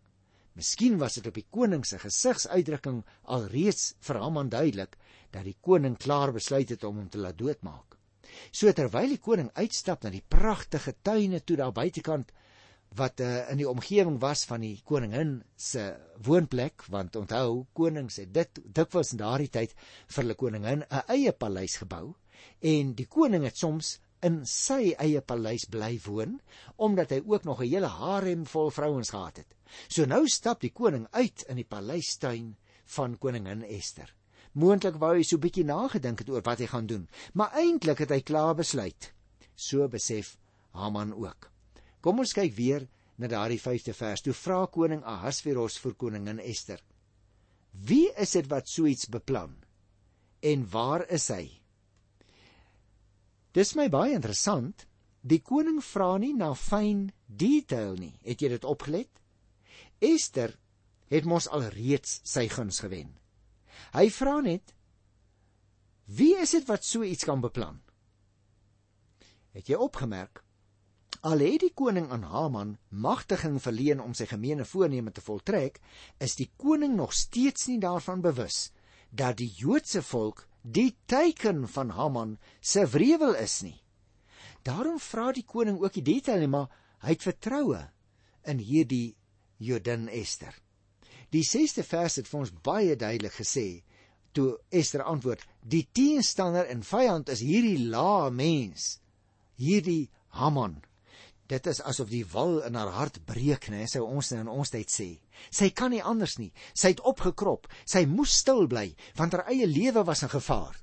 Miskien 0.53 0.99
was 1.01 1.17
dit 1.17 1.27
op 1.27 1.37
die 1.39 1.47
koning 1.49 1.81
se 1.87 1.97
gesigsuitdrukking 1.97 3.01
alreeds 3.35 3.95
vir 4.05 4.19
Haman 4.21 4.51
duidelik 4.53 4.99
dat 5.33 5.47
die 5.47 5.57
koning 5.65 5.97
klaar 5.97 6.33
besluit 6.35 6.69
het 6.69 6.83
om 6.85 6.99
hom 7.01 7.09
te 7.09 7.17
laat 7.17 7.39
doodmaak. 7.39 7.97
So 8.51 8.71
terwyl 8.71 9.15
die 9.15 9.21
koning 9.21 9.49
uitstap 9.57 10.03
na 10.03 10.11
die 10.13 10.21
pragtige 10.21 10.93
tuine 11.01 11.41
toe 11.41 11.57
daar 11.57 11.73
buitekant 11.73 12.31
wat 12.95 13.21
uh, 13.21 13.49
in 13.51 13.57
die 13.57 13.69
omgewing 13.69 14.19
was 14.21 14.45
van 14.45 14.61
die 14.61 14.75
koningin 14.85 15.41
se 15.55 15.85
woonplek 16.25 16.85
want 16.93 17.15
onthou 17.15 17.65
konings 17.73 18.19
het 18.21 18.33
dit 18.33 18.61
dikwels 18.79 19.13
in 19.15 19.21
daardie 19.21 19.49
tyd 19.49 19.73
vir 19.79 20.21
hulle 20.23 20.37
koningin 20.39 20.83
'n 20.83 21.03
eie 21.15 21.31
paleis 21.31 21.77
gebou 21.81 22.15
en 22.73 22.93
die 22.93 23.07
koning 23.07 23.45
het 23.47 23.57
soms 23.57 23.97
in 24.23 24.43
sy 24.47 24.93
eie 25.03 25.21
paleis 25.21 25.65
bly 25.69 25.93
woon 26.05 26.39
omdat 26.87 27.11
hy 27.15 27.21
ook 27.25 27.43
nog 27.49 27.61
'n 27.61 27.71
hele 27.73 27.91
harem 27.99 28.45
vol 28.45 28.71
vrouens 28.71 29.09
gehad 29.09 29.37
het. 29.37 29.55
So 29.87 30.05
nou 30.05 30.27
stap 30.27 30.61
die 30.61 30.71
koning 30.71 31.07
uit 31.11 31.45
in 31.49 31.55
die 31.55 31.67
paleistuin 31.67 32.55
van 32.85 33.17
koningin 33.17 33.63
Ester. 33.63 34.13
Moontlik 34.53 34.99
wou 35.01 35.15
hy 35.15 35.23
so 35.23 35.37
bietjie 35.37 35.65
nagedink 35.65 36.19
het 36.19 36.29
oor 36.29 36.41
wat 36.41 36.59
hy 36.59 36.67
gaan 36.67 36.85
doen, 36.85 37.09
maar 37.33 37.55
eintlik 37.57 37.97
het 37.97 38.09
hy 38.09 38.21
klaar 38.21 38.55
besluit. 38.55 39.13
So 39.55 39.87
besef 39.87 40.37
Haman 40.71 41.13
ook. 41.13 41.52
Kom 42.03 42.19
ons 42.19 42.35
kyk 42.35 42.51
weer 42.57 42.83
na 43.15 43.29
daardie 43.31 43.61
5de 43.61 43.95
vers. 43.95 44.21
Toe 44.21 44.35
vra 44.35 44.65
koning 44.67 45.03
Ahasveros 45.07 45.79
vir 45.79 45.95
koningin 45.95 46.41
Ester: 46.43 46.81
"Wie 47.71 48.11
is 48.19 48.35
dit 48.35 48.49
wat 48.51 48.67
so 48.67 48.85
iets 48.85 49.07
beplan? 49.07 49.55
En 50.41 50.69
waar 50.69 51.07
is 51.09 51.29
hy?" 51.31 51.61
Dis 53.53 53.75
my 53.75 53.87
baie 53.89 54.13
interessant. 54.13 54.87
Die 55.21 55.39
koning 55.39 55.79
vra 55.81 56.17
nie 56.17 56.33
na 56.33 56.53
fyn 56.53 57.11
detail 57.27 57.95
nie. 57.95 58.19
Het 58.23 58.41
jy 58.41 58.49
dit 58.49 58.65
opgelet? 58.65 59.21
Ester 60.01 60.57
het 61.07 61.25
mos 61.25 61.47
al 61.47 61.69
reeds 61.71 62.19
sy 62.27 62.49
guns 62.51 62.81
gewen. 62.83 63.13
Hy 63.93 64.09
vra 64.09 64.41
net: 64.41 64.73
Wie 66.05 66.35
is 66.35 66.51
dit 66.51 66.67
wat 66.67 66.83
so 66.83 67.03
iets 67.03 67.23
kan 67.23 67.41
beplan? 67.41 67.79
Het 69.53 69.69
jy 69.69 69.79
opgemerk? 69.79 70.43
Al 71.23 71.39
het 71.39 71.61
die 71.63 71.71
koning 71.71 72.09
aan 72.11 72.25
Haman 72.27 72.71
magtiging 72.91 73.61
verleen 73.63 74.01
om 74.03 74.11
sy 74.11 74.25
gemeene 74.27 74.65
voorneme 74.67 75.13
te 75.15 75.21
voltrek, 75.23 75.79
is 76.19 76.35
die 76.35 76.49
koning 76.59 76.97
nog 76.97 77.13
steeds 77.15 77.69
nie 77.69 77.77
daarvan 77.79 78.19
bewus 78.25 78.73
dat 79.07 79.37
die 79.39 79.47
Joodse 79.47 80.01
volk 80.03 80.43
die 80.63 80.89
teken 81.07 81.63
van 81.71 81.95
Haman 81.95 82.35
se 82.59 82.83
wrevel 82.91 83.37
is 83.39 83.61
nie. 83.63 83.79
Daarom 84.67 84.99
vra 84.99 85.31
die 85.31 85.45
koning 85.47 85.79
ook 85.79 85.95
die 85.95 86.05
detail, 86.11 86.43
maar 86.47 86.67
hy 87.07 87.15
het 87.15 87.23
vertroue 87.23 87.79
in 88.43 88.59
hierdie 88.59 89.15
Jodin 89.63 90.09
Ester. 90.11 90.51
Die 91.31 91.47
6ste 91.47 91.87
vers 91.87 92.19
het 92.19 92.27
vir 92.27 92.43
ons 92.43 92.55
baie 92.63 92.95
duidelik 92.99 93.39
gesê 93.39 93.83
toe 94.35 94.57
Ester 94.75 95.07
antwoord: 95.07 95.47
"Die 95.61 95.87
teenstander 95.91 96.67
en 96.67 96.83
vyand 96.83 97.29
is 97.29 97.39
hierdie 97.39 97.79
laa 97.87 98.29
mens, 98.29 98.99
hierdie 99.55 100.09
Haman." 100.35 100.81
Dit 101.53 101.67
is 101.69 101.81
asof 101.85 102.09
die 102.09 102.23
wal 102.31 102.63
in 102.65 102.77
haar 102.79 102.89
hart 102.95 103.19
breek, 103.29 103.67
né, 103.69 103.83
sou 103.85 104.07
ons 104.07 104.31
in 104.33 104.49
ons 104.49 104.73
tyd 104.73 104.89
sê. 104.89 105.09
Sy 105.53 105.69
kan 105.77 105.93
nie 105.93 106.01
anders 106.01 106.39
nie. 106.41 106.49
Sy 106.73 106.95
het 106.95 107.03
opgekrop. 107.05 107.69
Sy 107.85 108.07
moes 108.09 108.33
stil 108.41 108.65
bly 108.71 108.87
want 109.19 109.37
haar 109.37 109.45
eie 109.53 109.67
lewe 109.69 110.01
was 110.07 110.25
in 110.25 110.33
gevaar. 110.33 110.79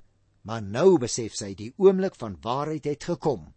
Maar 0.47 0.63
nou 0.63 1.01
besef 1.03 1.35
sy 1.37 1.53
die 1.59 1.73
oomblik 1.83 2.15
van 2.21 2.39
waarheid 2.45 2.87
het 2.87 3.11
gekom. 3.11 3.51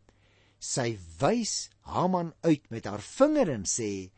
Sy 0.58 0.96
wys 1.22 1.70
Haman 1.86 2.34
uit 2.48 2.66
met 2.72 2.88
haar 2.88 3.04
vinger 3.04 3.52
en 3.52 3.66
sê: 3.68 4.10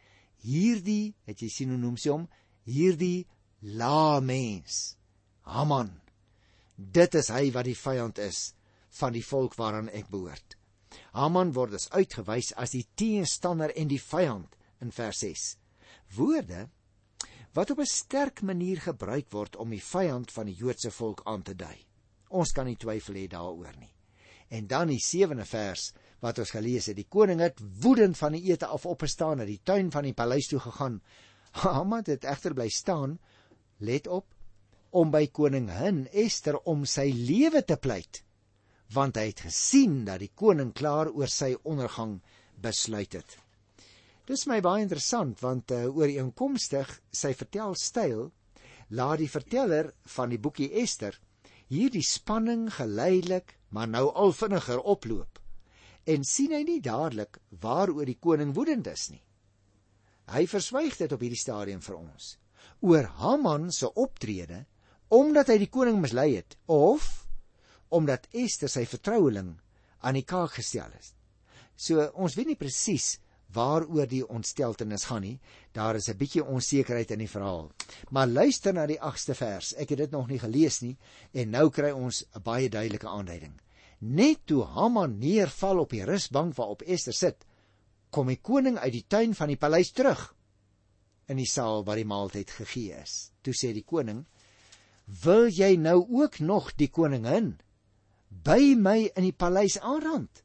"Hierdie, 0.45 1.15
het 1.25 1.41
jy 1.41 1.49
sien 1.49 1.69
hoe 1.73 1.81
noem 1.81 1.97
sy 1.97 2.13
hom? 2.13 2.27
hierdie 2.65 3.27
laa 3.61 4.19
mens. 4.19 4.97
Haman. 5.45 5.91
Dit 6.75 7.15
is 7.15 7.29
hy 7.31 7.49
wat 7.55 7.69
die 7.69 7.77
vyand 7.77 8.19
is 8.19 8.51
van 8.99 9.13
die 9.15 9.23
volk 9.23 9.55
waaraan 9.59 9.91
ek 9.93 10.09
behoort. 10.11 10.54
Haman 11.15 11.53
word 11.55 11.71
dus 11.77 11.87
uitgewys 11.95 12.51
as 12.59 12.73
die 12.75 12.83
teenstander 12.99 13.71
en 13.79 13.87
die 13.87 14.01
vyand 14.01 14.57
in 14.83 14.91
vers 14.91 15.21
6. 15.23 15.43
Woorde 16.17 16.67
wat 17.55 17.71
op 17.71 17.79
'n 17.79 17.87
sterk 17.87 18.41
manier 18.41 18.81
gebruik 18.81 19.31
word 19.31 19.55
om 19.55 19.69
die 19.69 19.83
vyand 19.83 20.31
van 20.31 20.45
die 20.45 20.55
Joodse 20.55 20.91
volk 20.91 21.21
aan 21.25 21.41
te 21.41 21.55
dui. 21.55 21.77
Ons 22.29 22.51
kan 22.51 22.65
nie 22.65 22.75
twyfel 22.75 23.15
hê 23.15 23.27
daaroor 23.27 23.77
nie. 23.79 23.93
En 24.49 24.67
dan 24.67 24.87
die 24.87 24.99
7de 24.99 25.45
vers 25.45 25.93
wat 26.19 26.39
ons 26.39 26.51
gelees 26.51 26.85
het, 26.85 26.95
die 26.95 27.07
koning 27.09 27.39
het 27.39 27.59
woedend 27.81 28.17
van 28.17 28.31
die 28.31 28.51
ete 28.51 28.65
af 28.65 28.85
opgestaan 28.85 29.39
en 29.39 29.47
die 29.47 29.61
tuin 29.63 29.91
van 29.91 30.03
die 30.03 30.13
paleis 30.13 30.47
toe 30.47 30.59
gegaan 30.59 31.01
Haman 31.55 32.03
het 32.05 32.25
egter 32.27 32.53
bly 32.53 32.67
staan, 32.69 33.15
let 33.79 34.07
op, 34.11 34.27
om 34.91 35.11
by 35.11 35.27
koningin 35.31 36.03
Ester 36.11 36.57
om 36.67 36.83
sy 36.87 37.07
lewe 37.15 37.61
te 37.63 37.77
pleit, 37.79 38.24
want 38.93 39.17
hy 39.17 39.29
het 39.31 39.45
gesien 39.47 40.03
dat 40.05 40.21
die 40.21 40.31
koning 40.35 40.73
klaar 40.73 41.09
oor 41.09 41.31
sy 41.31 41.55
ondergang 41.63 42.19
besluit 42.61 43.13
het. 43.17 43.37
Dis 44.25 44.47
my 44.49 44.59
baie 44.61 44.81
interessant 44.81 45.41
want 45.41 45.71
uh, 45.71 45.85
ooreenkomstig 45.89 46.89
sy 47.13 47.33
vertelstyl 47.37 48.31
laat 48.89 49.21
die 49.21 49.29
verteller 49.29 49.91
van 50.15 50.31
die 50.33 50.41
boekie 50.41 50.71
Ester 50.81 51.17
hierdie 51.69 52.05
spanning 52.05 52.67
geleidelik 52.73 53.55
maar 53.73 53.89
nou 53.89 54.07
al 54.13 54.33
vinniger 54.33 54.81
oploop 54.81 55.41
en 56.05 56.25
sien 56.25 56.53
hy 56.53 56.61
nie 56.65 56.81
dadelik 56.85 57.39
waaroor 57.61 58.05
die 58.05 58.19
koning 58.21 58.53
woedend 58.53 58.87
is 58.87 59.09
nie. 59.09 59.21
Hy 60.29 60.45
verswyg 60.49 60.97
dit 60.97 61.11
op 61.13 61.21
hierdie 61.21 61.41
stadium 61.41 61.81
vir 61.81 61.97
ons 61.97 62.35
oor 62.85 63.09
Haman 63.21 63.71
se 63.71 63.89
optrede 63.93 64.65
omdat 65.13 65.49
hy 65.53 65.59
die 65.61 65.71
koning 65.71 66.01
mislei 66.01 66.35
het 66.35 66.57
of 66.65 67.24
omdat 67.95 68.27
Ester 68.35 68.71
sy 68.71 68.85
vertroueling 68.89 69.55
aan 70.05 70.17
die 70.19 70.25
kaak 70.27 70.57
gestel 70.59 70.91
het. 70.91 71.13
So 71.75 72.03
ons 72.13 72.35
weet 72.37 72.51
nie 72.51 72.59
presies 72.59 73.15
waaroor 73.55 74.07
die 74.09 74.23
ontsteltenis 74.25 75.07
gaan 75.09 75.23
nie. 75.23 75.39
Daar 75.73 75.95
is 75.95 76.09
'n 76.09 76.17
bietjie 76.17 76.43
onsekerheid 76.43 77.11
in 77.11 77.19
die 77.19 77.29
verhaal. 77.29 77.71
Maar 78.09 78.27
luister 78.27 78.73
na 78.73 78.85
die 78.85 78.99
8ste 78.99 79.35
vers. 79.35 79.73
Ek 79.73 79.89
het 79.89 79.97
dit 79.97 80.11
nog 80.11 80.27
nie 80.27 80.39
gelees 80.39 80.81
nie 80.81 80.97
en 81.33 81.49
nou 81.49 81.69
kry 81.69 81.91
ons 81.91 82.25
'n 82.35 82.41
baie 82.41 82.69
duidelike 82.69 83.07
aanduiding. 83.07 83.53
Net 83.99 84.45
toe 84.45 84.63
Haman 84.63 85.19
neerval 85.19 85.79
op 85.79 85.89
die 85.89 86.03
rusbank 86.03 86.55
waarop 86.55 86.81
Ester 86.81 87.13
sit, 87.13 87.45
kom 88.09 88.27
die 88.27 88.41
koning 88.41 88.77
uit 88.77 88.91
die 88.91 89.05
tuin 89.07 89.33
van 89.33 89.47
die 89.47 89.57
paleis 89.57 89.91
terug 89.91 90.35
in 91.27 91.37
die 91.37 91.49
saal 91.49 91.83
waar 91.83 91.95
die 91.95 92.05
maaltyd 92.05 92.51
gegee 92.51 93.01
is. 93.01 93.31
Toe 93.41 93.53
sê 93.53 93.73
die 93.73 93.83
koning: 93.83 94.25
"Wil 95.23 95.47
jy 95.47 95.75
nou 95.75 96.05
ook 96.09 96.39
nog 96.39 96.75
die 96.75 96.89
koningin 96.89 97.57
by 98.43 98.75
my 98.75 99.11
in 99.15 99.29
die 99.29 99.35
paleis 99.35 99.79
aanrand?" 99.79 100.43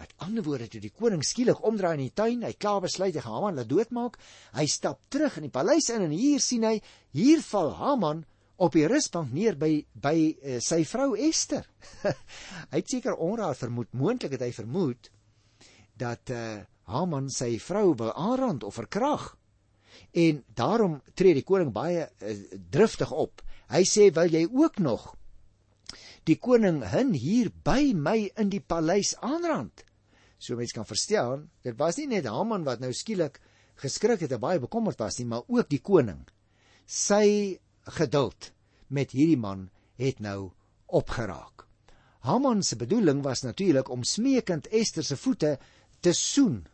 Met 0.00 0.14
ander 0.24 0.42
woorde, 0.42 0.66
toe 0.68 0.80
die 0.80 0.90
koning 0.90 1.22
skielik 1.22 1.60
omdraai 1.62 1.94
in 1.98 2.06
die 2.06 2.14
tuin, 2.16 2.42
hy 2.42 2.52
klaar 2.58 2.80
besluit 2.82 3.14
hy 3.14 3.22
gaan 3.22 3.36
Haman 3.36 3.60
laat 3.60 3.68
doodmaak, 3.70 4.16
hy 4.56 4.64
stap 4.66 5.02
terug 5.12 5.36
in 5.38 5.46
die 5.46 5.52
paleis 5.52 5.90
in 5.92 6.06
en 6.06 6.14
hier 6.16 6.40
sien 6.40 6.64
hy, 6.64 6.78
hier 7.12 7.42
val 7.44 7.74
Haman 7.76 8.24
op 8.62 8.74
die 8.76 8.86
rusbank 8.88 9.32
neer 9.34 9.56
by 9.58 9.70
by 9.94 10.16
uh, 10.16 10.58
sy 10.64 10.82
vrou 10.88 11.12
Ester. 11.28 11.66
hy 12.72 12.80
het 12.80 12.90
seker 12.90 13.18
onraad 13.20 13.60
vermoed, 13.60 13.92
moontlik 13.92 14.36
het 14.36 14.46
hy 14.46 14.52
vermoed 14.56 15.10
dat 15.98 16.32
uh, 16.34 16.62
Haman 16.90 17.28
sy 17.30 17.56
vrou 17.62 17.92
wil 17.98 18.12
aanrand 18.12 18.64
of 18.66 18.80
verkrag. 18.80 19.32
En 20.12 20.42
daarom 20.56 21.00
tree 21.14 21.36
die 21.36 21.46
koning 21.46 21.72
baie 21.74 22.06
uh, 22.08 22.36
driftig 22.72 23.12
op. 23.12 23.42
Hy 23.72 23.82
sê, 23.88 24.10
"Wil 24.12 24.34
jy 24.34 24.46
ook 24.50 24.78
nog 24.78 25.12
die 26.28 26.38
koning 26.38 26.82
hin 26.92 27.12
hier 27.14 27.50
by 27.64 27.92
my 27.94 28.30
in 28.36 28.50
die 28.50 28.60
paleis 28.60 29.14
aanrand?" 29.20 29.84
So 30.38 30.56
mense 30.56 30.74
kan 30.74 30.86
verstaan, 30.86 31.50
dit 31.62 31.78
was 31.78 31.96
nie 31.96 32.06
net 32.06 32.26
Haman 32.26 32.64
wat 32.64 32.80
nou 32.80 32.92
skielik 32.92 33.40
geskrik 33.78 34.20
het 34.20 34.32
en 34.32 34.40
baie 34.42 34.60
bekommerd 34.62 34.98
was 34.98 35.18
nie, 35.18 35.26
maar 35.26 35.46
ook 35.46 35.68
die 35.70 35.80
koning. 35.80 36.26
Sy 36.86 37.58
geduld 37.98 38.52
met 38.88 39.14
hierdie 39.14 39.38
man 39.38 39.70
het 39.96 40.20
nou 40.20 40.50
opgeraak. 40.86 41.66
Haman 42.22 42.62
se 42.62 42.76
bedoeling 42.76 43.22
was 43.22 43.42
natuurlik 43.42 43.88
om 43.90 44.04
smeekend 44.04 44.68
Ester 44.70 45.04
se 45.04 45.16
voete 45.16 45.56
te 46.00 46.12
soen, 46.12 46.66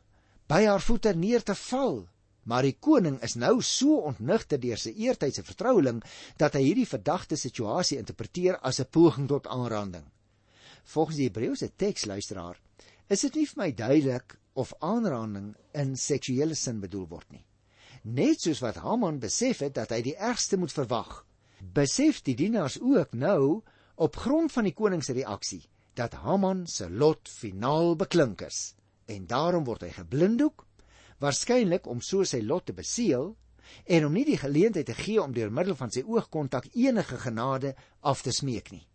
by 0.48 0.64
haar 0.64 0.80
voete 0.80 1.14
neer 1.16 1.42
te 1.44 1.54
val. 1.54 2.06
Maar 2.48 2.64
die 2.64 2.76
koning 2.80 3.18
is 3.24 3.36
nou 3.36 3.58
so 3.62 3.98
ontnigter 4.08 4.60
deur 4.60 4.80
sy 4.80 4.94
eertydse 4.96 5.44
vertroueling 5.44 6.00
dat 6.40 6.56
hy 6.56 6.62
hierdie 6.64 6.88
verdagte 6.88 7.36
situasie 7.36 7.98
interpreteer 8.00 8.56
as 8.64 8.80
'n 8.80 8.88
poging 8.90 9.28
tot 9.28 9.46
aanranding. 9.46 10.06
Volgens 10.84 11.16
die 11.16 11.28
Hebreëse 11.28 11.70
teks 11.76 12.06
luisteraar, 12.06 12.56
is 13.08 13.20
dit 13.20 13.34
nie 13.34 13.46
vir 13.46 13.62
my 13.62 13.72
duidelik 13.72 14.38
of 14.54 14.72
aanranding 14.80 15.54
in 15.74 15.96
seksuele 15.96 16.54
sin 16.54 16.80
bedoel 16.80 17.06
word 17.08 17.30
nie. 17.30 17.44
Net 18.02 18.40
soos 18.40 18.60
wat 18.60 18.76
Haman 18.76 19.18
besef 19.18 19.58
het 19.58 19.74
dat 19.74 19.90
hy 19.90 20.00
die 20.02 20.16
ergste 20.16 20.56
moet 20.56 20.72
verwag, 20.72 21.24
besef 21.74 22.22
die 22.22 22.34
dienaars 22.34 22.80
ook 22.80 23.12
nou 23.12 23.62
op 23.96 24.16
grond 24.16 24.52
van 24.52 24.64
die 24.64 24.74
koning 24.74 25.04
se 25.04 25.12
reaksie 25.12 25.64
dat 25.94 26.14
Haman 26.22 26.66
se 26.66 26.88
lot 26.88 27.28
finaal 27.28 27.96
beklink 27.96 28.42
is 28.46 28.74
en 29.06 29.26
daarom 29.26 29.64
word 29.64 29.82
hy 29.82 29.90
geblinddoek 29.96 30.67
waarskynlik 31.22 31.86
om 31.86 32.00
so 32.00 32.24
sy 32.24 32.40
lot 32.42 32.66
te 32.66 32.74
beseël 32.76 33.32
en 33.84 34.06
om 34.06 34.14
nie 34.14 34.24
die 34.24 34.38
geleentheid 34.40 34.86
te 34.88 34.96
gee 34.96 35.20
om 35.22 35.34
deur 35.36 35.52
middel 35.52 35.76
van 35.76 35.92
sy 35.92 36.02
oogkontak 36.06 36.70
enige 36.74 37.18
genade 37.20 37.74
af 38.00 38.22
te 38.22 38.32
smeek 38.32 38.70
nie. 38.72 38.86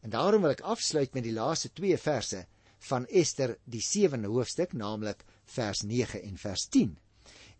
En 0.00 0.10
daarom 0.10 0.42
wil 0.42 0.54
ek 0.54 0.64
afsluit 0.64 1.14
met 1.14 1.26
die 1.26 1.34
laaste 1.36 1.72
2 1.76 1.98
verse 2.00 2.44
van 2.88 3.06
Ester 3.06 3.56
die 3.68 3.82
7de 3.84 4.30
hoofstuk, 4.32 4.72
naamlik 4.72 5.24
vers 5.44 5.82
9 5.84 6.22
en 6.22 6.38
vers 6.40 6.66
10. 6.68 6.96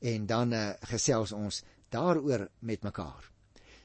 En 0.01 0.27
dan 0.27 0.53
uh, 0.57 0.71
gesels 0.93 1.33
ons 1.37 1.63
daaroor 1.93 2.49
met 2.61 2.83
mekaar. 2.87 3.27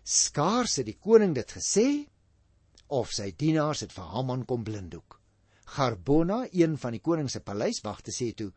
Skaars 0.04 0.78
het 0.80 0.88
die 0.88 1.00
koning 1.02 1.34
dit 1.36 1.52
gesê 1.52 1.88
of 2.94 3.12
sy 3.12 3.32
dienaars 3.36 3.82
het 3.82 3.94
vir 3.96 4.12
Haman 4.14 4.46
kom 4.46 4.64
blinddoek. 4.64 5.20
Garbona, 5.76 6.46
een 6.54 6.78
van 6.78 6.94
die 6.94 7.02
koning 7.02 7.30
se 7.32 7.42
paleiswagte 7.42 8.14
sê 8.14 8.30
toe: 8.38 8.52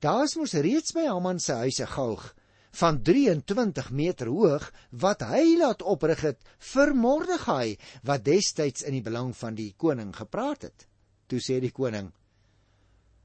"Daar's 0.00 0.36
mos 0.36 0.52
reeds 0.52 0.94
by 0.96 1.04
Haman 1.06 1.40
se 1.40 1.52
huis 1.52 1.80
'n 1.80 1.86
galg 1.86 2.34
van 2.72 3.02
23 3.02 3.90
meter 3.90 4.26
hoog 4.26 4.72
wat 4.90 5.20
hy 5.20 5.56
laat 5.58 5.82
oprig 5.82 6.20
het 6.20 6.40
vir 6.58 6.94
Mordegai 6.94 7.76
wat 8.02 8.24
destyds 8.24 8.82
in 8.82 8.92
die 8.92 9.02
belang 9.02 9.36
van 9.36 9.54
die 9.54 9.74
koning 9.76 10.14
gepraat 10.16 10.62
het." 10.62 10.86
Toe 11.26 11.38
sê 11.38 11.60
die 11.60 11.70
koning: 11.70 12.12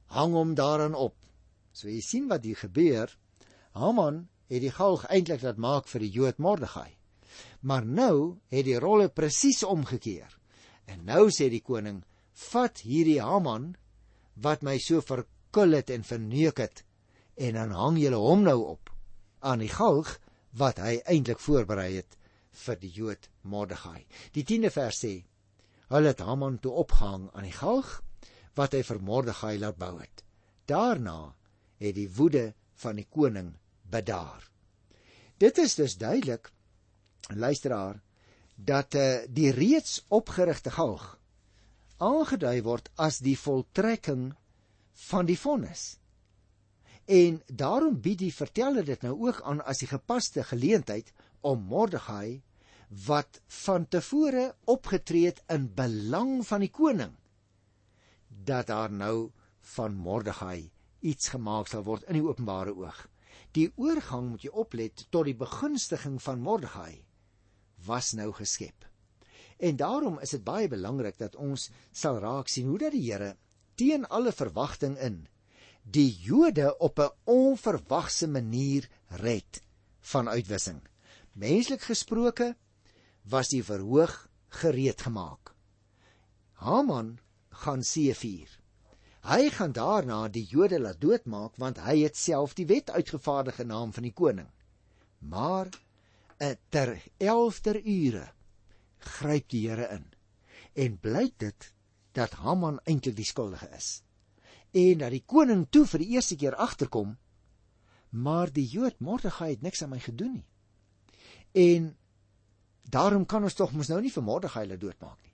"Hang 0.07 0.33
hom 0.33 0.55
daaraan 0.55 0.95
op." 0.95 1.15
So 1.71 1.87
jy 1.87 2.01
sien 2.01 2.27
wat 2.27 2.43
hier 2.43 2.55
gebeur. 2.55 3.17
Haman 3.71 4.27
het 4.47 4.61
die 4.61 4.71
galg 4.71 5.05
eintlik 5.05 5.41
laat 5.41 5.57
maak 5.57 5.87
vir 5.87 5.99
die 5.99 6.11
Jood 6.11 6.37
Mordegai. 6.37 6.97
Maar 7.61 7.85
nou 7.85 8.37
het 8.47 8.65
die 8.65 8.79
rolle 8.79 9.09
presies 9.09 9.63
omgekeer. 9.63 10.39
En 10.85 11.05
nou 11.05 11.29
sê 11.29 11.49
die 11.49 11.63
koning: 11.63 12.03
vat 12.51 12.79
hierdie 12.83 13.21
Haman 13.21 13.75
wat 14.35 14.61
my 14.61 14.77
so 14.77 15.01
verkul 15.55 15.77
het 15.77 15.89
en 15.89 16.03
verneuk 16.03 16.57
het 16.59 16.83
en 17.39 17.55
dan 17.55 17.71
hang 17.71 17.97
julle 17.97 18.17
hom 18.19 18.41
nou 18.43 18.57
op 18.73 18.89
aan 19.39 19.61
die 19.63 19.71
galg 19.71 20.17
wat 20.51 20.81
hy 20.83 20.97
eintlik 21.07 21.39
voorberei 21.39 21.95
het 21.95 22.17
vir 22.65 22.75
die 22.81 22.91
Jood 22.91 23.29
Mordegai. 23.43 24.03
Die 24.35 24.43
10de 24.43 24.71
vers 24.71 24.99
sê: 24.99 25.13
Hulle 25.87 26.11
het 26.11 26.19
Haman 26.19 26.59
toe 26.59 26.75
opgehang 26.83 27.29
aan 27.31 27.47
die 27.47 27.55
galg 27.55 28.01
wat 28.59 28.75
hy 28.75 28.83
vir 28.83 28.99
Mordegai 28.99 29.55
laat 29.59 29.79
bou 29.79 29.93
het. 30.01 30.25
Daarna 30.67 31.35
het 31.79 31.95
die 31.95 32.09
woede 32.11 32.53
van 32.75 32.99
die 32.99 33.07
koning 33.07 33.55
bedaar. 33.83 34.43
Dit 35.39 35.57
is 35.57 35.75
dus 35.75 35.95
duidelik 35.95 36.51
luisteraar 37.31 38.01
dat 38.55 38.95
uh, 38.95 39.23
die 39.29 39.51
reeds 39.55 40.01
opgerigte 40.09 40.75
galg 40.75 41.13
aangedui 42.03 42.59
word 42.61 42.91
as 42.99 43.23
die 43.23 43.39
voltrekking 43.39 44.33
van 44.95 45.27
die 45.27 45.39
vonnis. 45.39 45.97
En 47.05 47.41
daarom 47.45 47.99
bied 48.01 48.19
die 48.23 48.33
verteller 48.33 48.85
dit 48.85 49.01
nou 49.05 49.13
ook 49.27 49.41
aan 49.41 49.61
as 49.65 49.83
die 49.83 49.91
gepaste 49.91 50.43
geleentheid 50.43 51.11
om 51.45 51.67
Mordegai 51.69 52.41
wat 53.05 53.41
van 53.65 53.87
tevore 53.87 54.55
opgetree 54.71 55.25
het 55.25 55.43
in 55.51 55.67
belang 55.73 56.39
van 56.47 56.63
die 56.63 56.71
koning 56.71 57.13
dat 58.45 58.67
daar 58.67 58.91
nou 58.91 59.31
van 59.75 59.95
Mordegai 59.95 60.71
iets 60.99 61.29
gemaak 61.33 61.69
sal 61.69 61.83
word 61.85 62.05
in 62.09 62.19
die 62.19 62.25
openbare 62.25 62.73
oog. 62.75 63.05
Die 63.57 63.71
oorgang 63.75 64.29
moet 64.29 64.45
jy 64.45 64.51
oplet 64.51 65.05
tot 65.09 65.25
die 65.29 65.37
begunstiging 65.37 66.17
van 66.21 66.41
Mordegai 66.41 67.03
was 67.85 68.13
nou 68.17 68.31
geskep. 68.33 68.85
En 69.57 69.77
daarom 69.79 70.19
is 70.19 70.33
dit 70.35 70.43
baie 70.43 70.67
belangrik 70.67 71.17
dat 71.17 71.35
ons 71.35 71.69
sal 71.91 72.19
raak 72.19 72.49
sien 72.51 72.67
hoe 72.67 72.79
dat 72.81 72.95
die 72.95 73.05
Here 73.05 73.35
teen 73.75 74.05
alle 74.07 74.31
verwagting 74.31 74.97
in 74.97 75.25
die 75.85 76.11
Jode 76.25 76.77
op 76.77 76.99
'n 76.99 77.11
onverwagse 77.23 78.27
manier 78.27 78.89
red 79.07 79.61
van 79.99 80.29
uitwissing. 80.29 80.81
Menslik 81.33 81.81
gesproke 81.81 82.55
was 83.21 83.49
die 83.49 83.63
verhoog 83.63 84.29
gereed 84.47 85.01
gemaak. 85.01 85.53
Haman 86.53 87.19
gaan 87.49 87.83
seevier. 87.83 88.49
Hy 89.25 89.49
gaan 89.49 89.71
daarna 89.71 90.27
die 90.27 90.45
Jode 90.45 90.79
laat 90.79 91.01
doodmaak 91.01 91.57
want 91.57 91.77
hy 91.77 92.03
het 92.03 92.17
self 92.17 92.53
die 92.53 92.67
wet 92.69 92.89
uitgevaardig 92.89 93.59
in 93.59 93.67
naam 93.67 93.93
van 93.93 94.03
die 94.03 94.13
koning. 94.13 94.49
Maar 95.19 95.69
eh, 96.37 96.55
ter 96.69 97.01
11ter 97.17 97.81
ure 97.85 98.31
gryp 98.97 99.49
die 99.49 99.69
Here 99.69 99.87
in. 99.89 100.05
En 100.73 100.97
blyk 100.99 101.33
dit 101.37 101.71
dat 102.15 102.39
Haman 102.41 102.79
eintlik 102.83 103.15
die 103.17 103.27
skuldige 103.27 103.69
is. 103.75 104.01
En 104.71 105.03
dat 105.03 105.13
die 105.13 105.23
koning 105.25 105.67
toe 105.69 105.85
vir 105.87 106.03
die 106.03 106.15
eerste 106.15 106.35
keer 106.39 106.55
agterkom, 106.55 107.15
maar 108.09 108.51
die 108.51 108.65
Jood 108.67 108.99
Mordegai 108.99 109.49
het 109.53 109.63
niks 109.63 109.83
aan 109.83 109.91
my 109.91 109.99
gedoen 109.99 110.33
nie. 110.39 110.47
En 111.55 111.95
daarom 112.89 113.25
kan 113.25 113.43
ons 113.43 113.55
tog 113.55 113.73
mos 113.75 113.91
nou 113.91 114.01
nie 114.03 114.11
vir 114.11 114.23
Mordegai 114.23 114.65
laat 114.67 114.81
doodmaak 114.81 115.19
nie. 115.23 115.33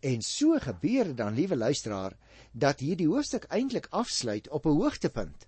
En 0.00 0.22
so 0.22 0.58
gebeur 0.60 1.10
dit 1.10 1.16
dan, 1.16 1.34
liewe 1.34 1.56
luisteraar, 1.56 2.16
dat 2.52 2.80
hierdie 2.80 3.08
hoofstuk 3.08 3.44
eintlik 3.52 3.88
afsluit 3.90 4.48
op 4.48 4.66
'n 4.66 4.80
hoogtepunt. 4.80 5.46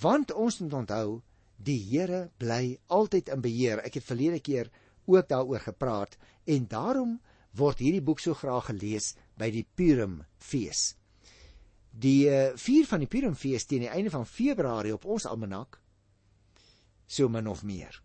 Want 0.00 0.32
ons 0.32 0.58
moet 0.58 0.72
onthou, 0.72 1.22
die 1.56 1.78
Here 1.78 2.30
bly 2.36 2.78
altyd 2.86 3.28
in 3.28 3.40
beheer. 3.40 3.78
Ek 3.84 3.94
het 3.94 4.04
verlede 4.04 4.40
keer 4.40 4.70
ook 5.04 5.28
daaroor 5.28 5.60
gepraat 5.60 6.16
en 6.44 6.66
daarom 6.66 7.20
word 7.58 7.78
hierdie 7.78 8.02
boek 8.02 8.20
so 8.20 8.34
graag 8.34 8.66
gelees 8.70 9.14
by 9.38 9.50
die 9.50 9.66
Purim 9.74 10.20
fees. 10.38 10.92
Die 11.92 12.28
uh, 12.30 12.52
vier 12.56 12.86
van 12.88 13.02
die 13.04 13.10
Purim 13.10 13.34
fees 13.36 13.66
teen 13.68 13.84
die 13.84 13.92
einde 13.92 14.12
van 14.12 14.26
Februarie 14.26 14.94
op 14.94 15.04
ons 15.04 15.26
almanak 15.28 15.78
so 17.12 17.28
min 17.28 17.48
of 17.48 17.62
meer. 17.62 17.98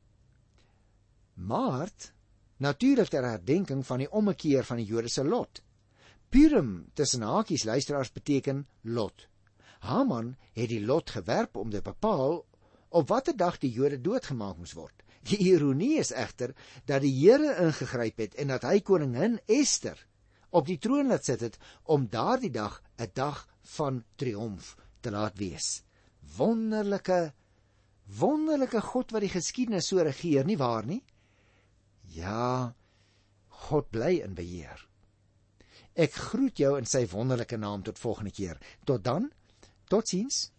Maart 1.36 2.12
natuurlik 2.58 3.12
ter 3.14 3.24
herdenking 3.24 3.86
van 3.86 4.04
die 4.04 4.10
ommekeer 4.12 4.66
van 4.68 4.82
die 4.82 4.88
Jode 4.90 5.10
se 5.10 5.24
lot. 5.24 5.62
Purim 6.30 6.90
tussen 6.94 7.24
hakies 7.24 7.64
luisteraars 7.64 8.12
beteken 8.12 8.66
lot. 8.82 9.28
Haman 9.80 10.36
het 10.58 10.70
die 10.70 10.84
lot 10.84 11.14
gewerp 11.14 11.56
om 11.56 11.70
te 11.72 11.82
bepaal 11.82 12.42
op 12.90 13.08
watter 13.08 13.38
dag 13.38 13.60
die 13.62 13.72
Jode 13.72 14.02
doodgemaak 14.02 14.58
moes 14.58 14.74
word. 14.76 15.04
Die 15.28 15.38
ironie 15.52 15.98
is 16.00 16.12
egter 16.12 16.54
dat 16.86 17.04
die 17.04 17.14
Here 17.14 17.56
ingegryp 17.68 18.18
het 18.18 18.36
en 18.36 18.54
dat 18.54 18.64
hy 18.68 18.80
koningin 18.80 19.40
Ester 19.46 20.07
op 20.50 20.66
die 20.68 20.78
troon 20.78 21.08
laat 21.12 21.26
sit 21.26 21.42
het 21.42 21.58
om 21.84 22.08
daardie 22.10 22.52
dag 22.52 22.82
'n 22.98 23.12
dag 23.14 23.48
van 23.78 24.04
triomf 24.16 24.76
te 25.00 25.12
laat 25.12 25.38
wees. 25.38 25.84
Wonderlike 26.38 27.34
wonderlike 28.20 28.82
God 28.82 29.12
wat 29.12 29.22
die 29.22 29.30
geskiedenis 29.30 29.88
so 29.88 30.00
regeer, 30.00 30.46
nie 30.46 30.58
waar 30.58 30.86
nie? 30.86 31.04
Ja, 32.16 32.74
God 33.48 33.90
bly 33.92 34.22
in 34.24 34.34
beheer. 34.34 34.88
Ek 35.98 36.14
groet 36.14 36.60
jou 36.62 36.78
in 36.78 36.86
sy 36.86 37.08
wonderlike 37.12 37.58
naam 37.58 37.84
tot 37.84 38.00
volgende 38.00 38.32
keer. 38.32 38.60
Tot 38.86 39.04
dan. 39.04 39.32
Totsiens. 39.90 40.52